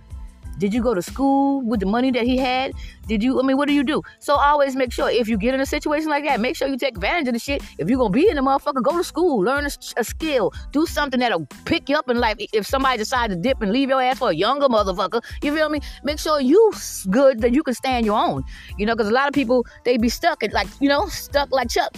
Did 0.61 0.75
you 0.75 0.83
go 0.83 0.93
to 0.93 1.01
school 1.01 1.59
with 1.63 1.79
the 1.79 1.87
money 1.87 2.11
that 2.11 2.23
he 2.23 2.37
had? 2.37 2.73
Did 3.07 3.23
you, 3.23 3.39
I 3.39 3.43
mean, 3.43 3.57
what 3.57 3.67
do 3.67 3.73
you 3.73 3.83
do? 3.83 4.03
So 4.19 4.35
always 4.35 4.75
make 4.75 4.93
sure 4.93 5.09
if 5.09 5.27
you 5.27 5.35
get 5.35 5.55
in 5.55 5.59
a 5.59 5.65
situation 5.65 6.07
like 6.07 6.23
that, 6.25 6.39
make 6.39 6.55
sure 6.55 6.67
you 6.67 6.77
take 6.77 6.97
advantage 6.97 7.27
of 7.29 7.33
the 7.33 7.39
shit. 7.39 7.63
If 7.79 7.89
you're 7.89 7.97
going 7.97 8.11
to 8.13 8.15
be 8.15 8.29
in 8.29 8.35
the 8.35 8.43
motherfucker, 8.43 8.83
go 8.83 8.95
to 8.95 9.03
school, 9.03 9.39
learn 9.41 9.65
a, 9.65 9.71
a, 9.97 10.03
skill, 10.03 10.53
do 10.71 10.85
something 10.85 11.19
that'll 11.19 11.47
pick 11.65 11.89
you 11.89 11.95
up 11.95 12.11
in 12.11 12.19
life. 12.19 12.35
If 12.53 12.67
somebody 12.67 12.99
decides 12.99 13.33
to 13.33 13.41
dip 13.41 13.59
and 13.63 13.71
leave 13.71 13.89
your 13.89 14.03
ass 14.03 14.19
for 14.19 14.29
a 14.29 14.35
younger 14.35 14.67
motherfucker, 14.67 15.23
you 15.41 15.55
feel 15.55 15.69
me? 15.69 15.81
Make 16.03 16.19
sure 16.19 16.39
you 16.39 16.71
good 17.09 17.41
that 17.41 17.53
you 17.53 17.63
can 17.63 17.73
stand 17.73 18.05
your 18.05 18.23
own. 18.23 18.43
You 18.77 18.85
know, 18.85 18.93
because 18.93 19.09
a 19.09 19.13
lot 19.13 19.27
of 19.27 19.33
people, 19.33 19.65
they 19.83 19.97
be 19.97 20.09
stuck 20.09 20.43
at 20.43 20.53
like, 20.53 20.67
you 20.79 20.89
know, 20.89 21.07
stuck 21.07 21.51
like 21.51 21.71
Chuck. 21.71 21.95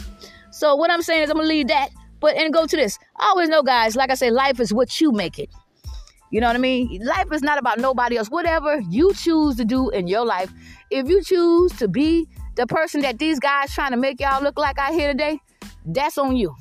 So 0.52 0.78
what 0.78 0.90
I'm 0.90 1.02
saying 1.02 1.24
is 1.24 1.30
I'm 1.30 1.36
going 1.36 1.50
to 1.50 1.54
leave 1.54 1.68
that. 1.68 1.90
But, 2.22 2.38
and 2.38 2.54
go 2.54 2.66
to 2.66 2.78
this. 2.78 2.98
I 3.20 3.26
always 3.26 3.50
know, 3.50 3.62
guys, 3.62 3.98
like 3.98 4.10
I 4.10 4.16
say, 4.16 4.32
life 4.32 4.62
is 4.62 4.74
what 4.74 5.02
you 5.02 5.12
make 5.12 5.38
it. 5.38 5.50
You 6.34 6.42
know 6.42 6.48
what 6.48 6.56
I 6.56 6.60
mean? 6.60 7.00
Life 7.06 7.32
is 7.32 7.44
not 7.44 7.60
about 7.60 7.78
nobody 7.78 8.18
else. 8.18 8.28
Whatever 8.28 8.82
you 8.90 9.14
choose 9.14 9.56
to 9.58 9.64
do 9.64 9.92
in 9.92 10.08
your 10.08 10.26
life, 10.26 10.52
if 10.90 11.08
you 11.08 11.22
choose 11.22 11.72
to 11.74 11.88
be 11.88 12.28
the 12.56 12.66
person 12.66 13.02
that 13.02 13.20
these 13.20 13.40
guys 13.40 13.72
trying 13.72 13.92
to 13.92 13.98
make 13.98 14.20
y'all 14.20 14.42
look 14.42 14.58
like 14.58 14.80
out 14.80 14.94
here 14.96 15.12
today, 15.12 15.40
that's 15.86 16.18
on 16.18 16.36
you. 16.36 16.56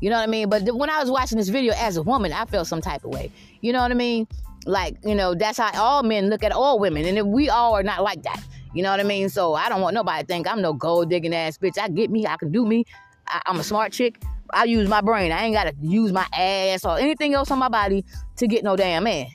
You 0.00 0.10
know 0.10 0.16
what 0.16 0.22
I 0.22 0.30
mean? 0.30 0.48
But 0.48 0.72
when 0.76 0.90
I 0.90 1.00
was 1.00 1.10
watching 1.10 1.38
this 1.38 1.48
video 1.48 1.74
as 1.76 1.96
a 1.96 2.02
woman, 2.02 2.32
I 2.32 2.44
felt 2.44 2.68
some 2.68 2.80
type 2.80 3.04
of 3.04 3.10
way. 3.10 3.32
You 3.62 3.72
know 3.72 3.80
what 3.80 3.90
I 3.90 3.94
mean? 3.94 4.28
Like, 4.64 4.96
you 5.04 5.16
know, 5.16 5.34
that's 5.34 5.58
how 5.58 5.72
all 5.74 6.04
men 6.04 6.30
look 6.30 6.44
at 6.44 6.52
all 6.52 6.78
women. 6.78 7.04
And 7.04 7.18
if 7.18 7.26
we 7.26 7.50
all 7.50 7.74
are 7.74 7.82
not 7.82 8.04
like 8.04 8.22
that. 8.22 8.44
You 8.74 8.84
know 8.84 8.92
what 8.92 9.00
I 9.00 9.02
mean? 9.02 9.28
So 9.28 9.54
I 9.54 9.68
don't 9.70 9.80
want 9.80 9.94
nobody 9.94 10.22
to 10.22 10.26
think 10.28 10.46
I'm 10.46 10.62
no 10.62 10.72
gold 10.72 11.10
digging 11.10 11.34
ass 11.34 11.58
bitch. 11.58 11.78
I 11.80 11.88
get 11.88 12.12
me. 12.12 12.28
I 12.28 12.36
can 12.36 12.52
do 12.52 12.64
me. 12.64 12.84
I, 13.26 13.42
I'm 13.46 13.58
a 13.58 13.64
smart 13.64 13.90
chick. 13.90 14.22
I 14.52 14.64
use 14.64 14.88
my 14.88 15.00
brain. 15.00 15.32
I 15.32 15.44
ain't 15.44 15.54
gotta 15.54 15.74
use 15.80 16.12
my 16.12 16.26
ass 16.32 16.84
or 16.84 16.98
anything 16.98 17.34
else 17.34 17.50
on 17.50 17.58
my 17.58 17.68
body 17.68 18.04
to 18.36 18.46
get 18.46 18.64
no 18.64 18.76
damn 18.76 19.04
man. 19.04 19.26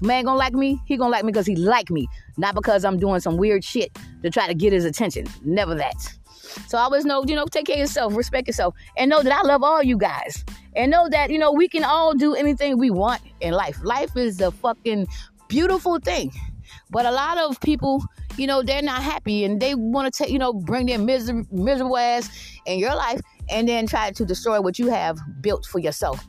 Man 0.00 0.24
gonna 0.24 0.38
like 0.38 0.54
me, 0.54 0.80
he 0.86 0.96
gonna 0.96 1.10
like 1.10 1.24
me 1.24 1.32
because 1.32 1.46
he 1.46 1.56
like 1.56 1.90
me, 1.90 2.06
not 2.36 2.54
because 2.54 2.84
I'm 2.84 2.98
doing 2.98 3.20
some 3.20 3.36
weird 3.36 3.64
shit 3.64 3.96
to 4.22 4.30
try 4.30 4.46
to 4.46 4.54
get 4.54 4.72
his 4.72 4.84
attention. 4.84 5.26
Never 5.44 5.74
that. 5.74 5.96
So 6.66 6.78
I 6.78 6.82
always 6.82 7.04
know, 7.04 7.24
you 7.26 7.34
know, 7.34 7.46
take 7.46 7.66
care 7.66 7.76
of 7.76 7.80
yourself, 7.80 8.16
respect 8.16 8.46
yourself, 8.46 8.74
and 8.96 9.10
know 9.10 9.22
that 9.22 9.32
I 9.32 9.42
love 9.42 9.62
all 9.62 9.82
you 9.82 9.98
guys. 9.98 10.44
And 10.76 10.90
know 10.90 11.08
that, 11.08 11.30
you 11.30 11.38
know, 11.38 11.52
we 11.52 11.68
can 11.68 11.84
all 11.84 12.14
do 12.14 12.34
anything 12.34 12.78
we 12.78 12.90
want 12.90 13.20
in 13.40 13.52
life. 13.52 13.78
Life 13.82 14.16
is 14.16 14.40
a 14.40 14.50
fucking 14.50 15.06
beautiful 15.48 15.98
thing. 15.98 16.30
But 16.90 17.04
a 17.04 17.10
lot 17.10 17.38
of 17.38 17.60
people, 17.60 18.04
you 18.38 18.46
know, 18.46 18.62
they're 18.62 18.82
not 18.82 19.02
happy 19.02 19.44
and 19.44 19.60
they 19.60 19.74
want 19.74 20.12
to 20.12 20.16
take, 20.16 20.32
you 20.32 20.38
know, 20.38 20.52
bring 20.52 20.86
their 20.86 20.98
miser- 20.98 21.44
miserable 21.50 21.98
ass 21.98 22.30
in 22.66 22.78
your 22.78 22.94
life 22.94 23.20
and 23.50 23.68
then 23.68 23.86
try 23.86 24.10
to 24.12 24.24
destroy 24.24 24.60
what 24.60 24.78
you 24.78 24.88
have 24.88 25.18
built 25.40 25.66
for 25.66 25.78
yourself. 25.78 26.26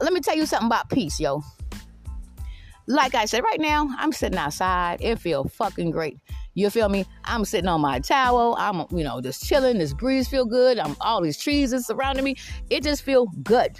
Let 0.00 0.12
me 0.12 0.20
tell 0.20 0.36
you 0.36 0.46
something 0.46 0.66
about 0.66 0.88
peace, 0.88 1.20
yo. 1.20 1.42
Like 2.86 3.14
I 3.14 3.24
said, 3.24 3.42
right 3.42 3.60
now, 3.60 3.88
I'm 3.98 4.12
sitting 4.12 4.38
outside. 4.38 5.00
It 5.00 5.18
feel 5.18 5.44
fucking 5.44 5.90
great. 5.90 6.18
You 6.54 6.70
feel 6.70 6.88
me? 6.88 7.04
I'm 7.24 7.44
sitting 7.44 7.68
on 7.68 7.80
my 7.80 7.98
towel. 7.98 8.54
I'm, 8.58 8.86
you 8.96 9.04
know, 9.04 9.20
just 9.20 9.44
chilling. 9.44 9.78
This 9.78 9.92
breeze 9.92 10.28
feel 10.28 10.46
good. 10.46 10.78
I'm 10.78 10.96
all 11.00 11.20
these 11.20 11.36
trees 11.36 11.72
is 11.72 11.86
surrounding 11.86 12.24
me. 12.24 12.36
It 12.70 12.82
just 12.82 13.02
feel 13.02 13.26
good. 13.42 13.78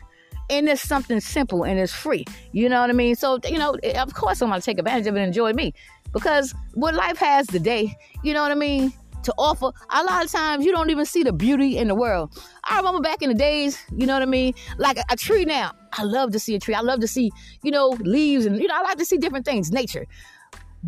And 0.50 0.68
it's 0.68 0.82
something 0.82 1.20
simple 1.20 1.64
and 1.64 1.78
it's 1.78 1.92
free. 1.92 2.24
You 2.52 2.68
know 2.68 2.80
what 2.80 2.90
I 2.90 2.92
mean? 2.92 3.16
So, 3.16 3.38
you 3.48 3.58
know, 3.58 3.76
of 3.96 4.14
course 4.14 4.42
I'm 4.42 4.48
gonna 4.48 4.60
take 4.60 4.78
advantage 4.78 5.06
of 5.06 5.16
it 5.16 5.20
and 5.20 5.28
enjoy 5.28 5.52
me. 5.52 5.72
Because 6.16 6.54
what 6.72 6.94
life 6.94 7.18
has 7.18 7.46
today, 7.46 7.94
you 8.22 8.32
know 8.32 8.40
what 8.40 8.50
I 8.50 8.54
mean? 8.54 8.90
to 9.24 9.34
offer. 9.38 9.72
A 9.90 10.04
lot 10.04 10.24
of 10.24 10.30
times 10.30 10.64
you 10.64 10.70
don't 10.70 10.88
even 10.88 11.04
see 11.04 11.24
the 11.24 11.32
beauty 11.32 11.78
in 11.78 11.88
the 11.88 11.96
world. 11.96 12.32
I 12.62 12.76
remember 12.76 13.00
back 13.00 13.22
in 13.22 13.28
the 13.28 13.34
days, 13.34 13.76
you 13.96 14.06
know 14.06 14.12
what 14.12 14.22
I 14.22 14.26
mean? 14.26 14.54
Like 14.78 14.98
a, 14.98 15.04
a 15.10 15.16
tree 15.16 15.44
now. 15.44 15.72
I 15.94 16.04
love 16.04 16.30
to 16.30 16.38
see 16.38 16.54
a 16.54 16.60
tree. 16.60 16.74
I 16.74 16.80
love 16.80 17.00
to 17.00 17.08
see, 17.08 17.32
you 17.64 17.72
know, 17.72 17.88
leaves 18.00 18.46
and, 18.46 18.56
you 18.56 18.68
know, 18.68 18.76
I 18.76 18.82
like 18.82 18.98
to 18.98 19.04
see 19.04 19.18
different 19.18 19.44
things, 19.44 19.72
nature. 19.72 20.06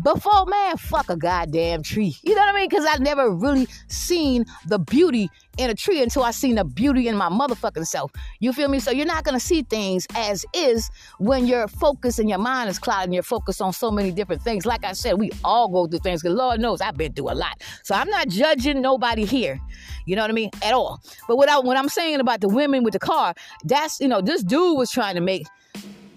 Before, 0.01 0.45
man, 0.45 0.77
fuck 0.77 1.09
a 1.09 1.17
goddamn 1.17 1.83
tree. 1.83 2.15
You 2.23 2.33
know 2.33 2.41
what 2.41 2.55
I 2.55 2.57
mean? 2.57 2.69
Because 2.69 2.85
I 2.87 2.95
never 2.99 3.29
really 3.29 3.67
seen 3.89 4.45
the 4.67 4.79
beauty 4.79 5.29
in 5.59 5.69
a 5.69 5.75
tree 5.75 6.01
until 6.01 6.23
I 6.23 6.31
seen 6.31 6.55
the 6.55 6.63
beauty 6.63 7.07
in 7.07 7.15
my 7.15 7.29
motherfucking 7.29 7.85
self. 7.85 8.11
You 8.39 8.53
feel 8.53 8.69
me? 8.69 8.79
So 8.79 8.91
you're 8.91 9.05
not 9.05 9.25
gonna 9.25 9.39
see 9.39 9.61
things 9.63 10.07
as 10.15 10.45
is 10.53 10.89
when 11.19 11.45
your 11.45 11.67
focus 11.67 12.17
and 12.17 12.29
your 12.29 12.39
mind 12.39 12.69
is 12.69 12.79
clouded 12.79 13.05
and 13.05 13.13
you're 13.13 13.23
focused 13.23 13.61
on 13.61 13.73
so 13.73 13.91
many 13.91 14.11
different 14.11 14.41
things. 14.41 14.65
Like 14.65 14.85
I 14.85 14.93
said, 14.93 15.19
we 15.19 15.31
all 15.43 15.67
go 15.67 15.85
through 15.85 15.99
things 15.99 16.21
because 16.21 16.35
Lord 16.35 16.61
knows 16.61 16.79
I've 16.81 16.97
been 16.97 17.13
through 17.13 17.31
a 17.31 17.35
lot. 17.35 17.61
So 17.83 17.93
I'm 17.93 18.09
not 18.09 18.29
judging 18.29 18.81
nobody 18.81 19.25
here. 19.25 19.59
You 20.05 20.15
know 20.15 20.21
what 20.21 20.31
I 20.31 20.33
mean? 20.33 20.49
At 20.63 20.73
all. 20.73 21.01
But 21.27 21.37
what, 21.37 21.49
I, 21.49 21.59
what 21.59 21.77
I'm 21.77 21.89
saying 21.89 22.19
about 22.19 22.41
the 22.41 22.47
women 22.47 22.83
with 22.83 22.93
the 22.93 22.99
car, 22.99 23.33
that's, 23.65 23.99
you 23.99 24.07
know, 24.07 24.21
this 24.21 24.43
dude 24.43 24.77
was 24.77 24.89
trying 24.91 25.15
to 25.15 25.21
make 25.21 25.45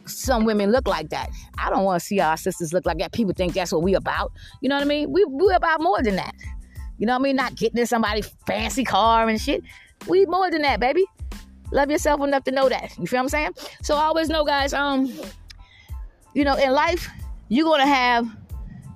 some 0.07 0.45
women 0.45 0.71
look 0.71 0.87
like 0.87 1.11
that. 1.11 1.31
I 1.59 1.71
don't 1.71 1.85
want 1.85 2.01
to 2.01 2.07
see 2.07 2.21
our 2.21 2.37
sisters 2.37 2.73
look 2.73 2.87
like 2.87 2.99
that. 2.99 3.13
People 3.13 3.35
think 3.35 3.55
that's 3.55 3.73
what 3.73 3.83
we 3.83 3.95
about. 3.95 4.33
You 4.61 4.69
know 4.69 4.77
what 4.77 4.83
I 4.83 4.87
mean? 4.87 5.13
We 5.13 5.25
we 5.25 5.53
about 5.55 5.81
more 5.81 6.03
than 6.03 6.17
that. 6.17 6.35
You 7.03 7.07
know 7.07 7.15
what 7.15 7.23
I 7.23 7.25
mean? 7.25 7.35
Not 7.35 7.57
getting 7.57 7.79
in 7.79 7.87
somebody's 7.89 8.29
fancy 8.47 8.85
car 8.85 9.29
and 9.29 9.41
shit. 9.41 9.65
We 10.07 10.25
more 10.27 10.53
than 10.53 10.63
that, 10.63 10.79
baby. 10.79 11.05
Love 11.73 11.91
yourself 11.91 12.21
enough 12.21 12.45
to 12.45 12.53
know 12.53 12.69
that. 12.69 12.97
You 12.97 13.09
feel 13.09 13.19
what 13.19 13.25
I'm 13.25 13.29
saying? 13.29 13.55
So 13.83 13.97
I 13.97 14.05
always 14.05 14.29
know, 14.29 14.45
guys, 14.45 14.73
um, 14.73 15.13
you 16.33 16.45
know, 16.45 16.55
in 16.55 16.71
life, 16.71 17.11
you're 17.49 17.65
gonna 17.65 17.89
have 17.89 18.25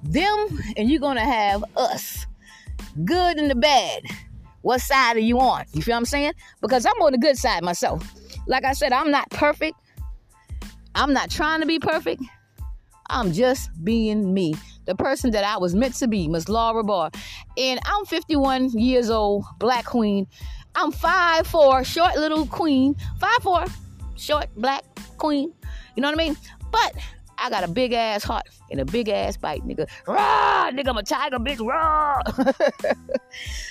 them 0.05 0.63
and 0.77 0.89
you're 0.89 1.01
gonna 1.01 1.19
have 1.19 1.65
us. 1.77 2.27
Good 3.05 3.39
and 3.39 3.51
the 3.51 3.57
bad. 3.57 4.03
What 4.63 4.83
side 4.83 5.17
are 5.17 5.19
you 5.19 5.41
on? 5.41 5.65
You 5.73 5.83
feel 5.83 5.95
what 5.95 5.99
I'm 5.99 6.05
saying? 6.05 6.35
Because 6.61 6.87
I'm 6.87 7.03
on 7.03 7.11
the 7.11 7.19
good 7.19 7.37
side 7.37 7.65
myself. 7.65 8.09
Like 8.47 8.65
I 8.65 8.75
said, 8.75 8.93
I'm 8.93 9.11
not 9.11 9.29
perfect. 9.31 9.75
I'm 10.95 11.13
not 11.13 11.29
trying 11.29 11.59
to 11.59 11.67
be 11.67 11.81
perfect. 11.81 12.23
I'm 13.11 13.33
just 13.33 13.69
being 13.83 14.33
me, 14.33 14.55
the 14.87 14.95
person 14.95 15.31
that 15.33 15.45
I 15.45 15.59
was 15.59 15.75
meant 15.75 15.95
to 15.97 16.09
be, 16.09 16.29
Miss 16.29 16.49
Laura 16.49 16.83
Barr. 16.83 17.11
And 17.57 17.81
I'm 17.85 18.07
51 18.07 18.71
years 18.71 19.11
old, 19.11 19.45
black 19.59 19.85
queen. 19.85 20.27
I'm 20.75 20.93
5'4, 20.93 21.85
short 21.85 22.17
little 22.17 22.47
queen. 22.47 22.95
5'4, 23.19 23.71
short 24.17 24.47
black 24.57 24.85
queen. 25.19 25.53
You 25.95 26.03
know 26.03 26.09
what 26.09 26.21
I 26.21 26.25
mean? 26.25 26.37
But 26.71 26.95
I 27.39 27.51
got 27.51 27.65
a 27.65 27.69
big 27.69 27.93
ass 27.93 28.25
heart 28.25 28.45
and 28.71 28.81
a 28.81 28.85
big 28.85 29.09
ass 29.09 29.37
bite, 29.37 29.63
nigga. 29.67 29.89
Raw, 30.07 30.71
nigga, 30.71 30.89
I'm 30.89 30.97
a 30.97 31.03
tiger, 31.03 31.39
bitch, 31.39 31.67
raw. 31.67 32.21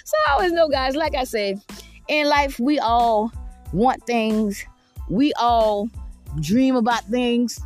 so 0.04 0.18
I 0.28 0.32
always 0.32 0.52
know, 0.52 0.70
guys, 0.70 0.96
like 0.96 1.16
I 1.16 1.24
said, 1.24 1.62
in 2.08 2.28
life, 2.28 2.60
we 2.60 2.80
all 2.80 3.32
want 3.74 4.06
things. 4.06 4.64
We 5.10 5.34
all 5.34 5.90
dream 6.40 6.76
about 6.76 7.04
things. 7.06 7.60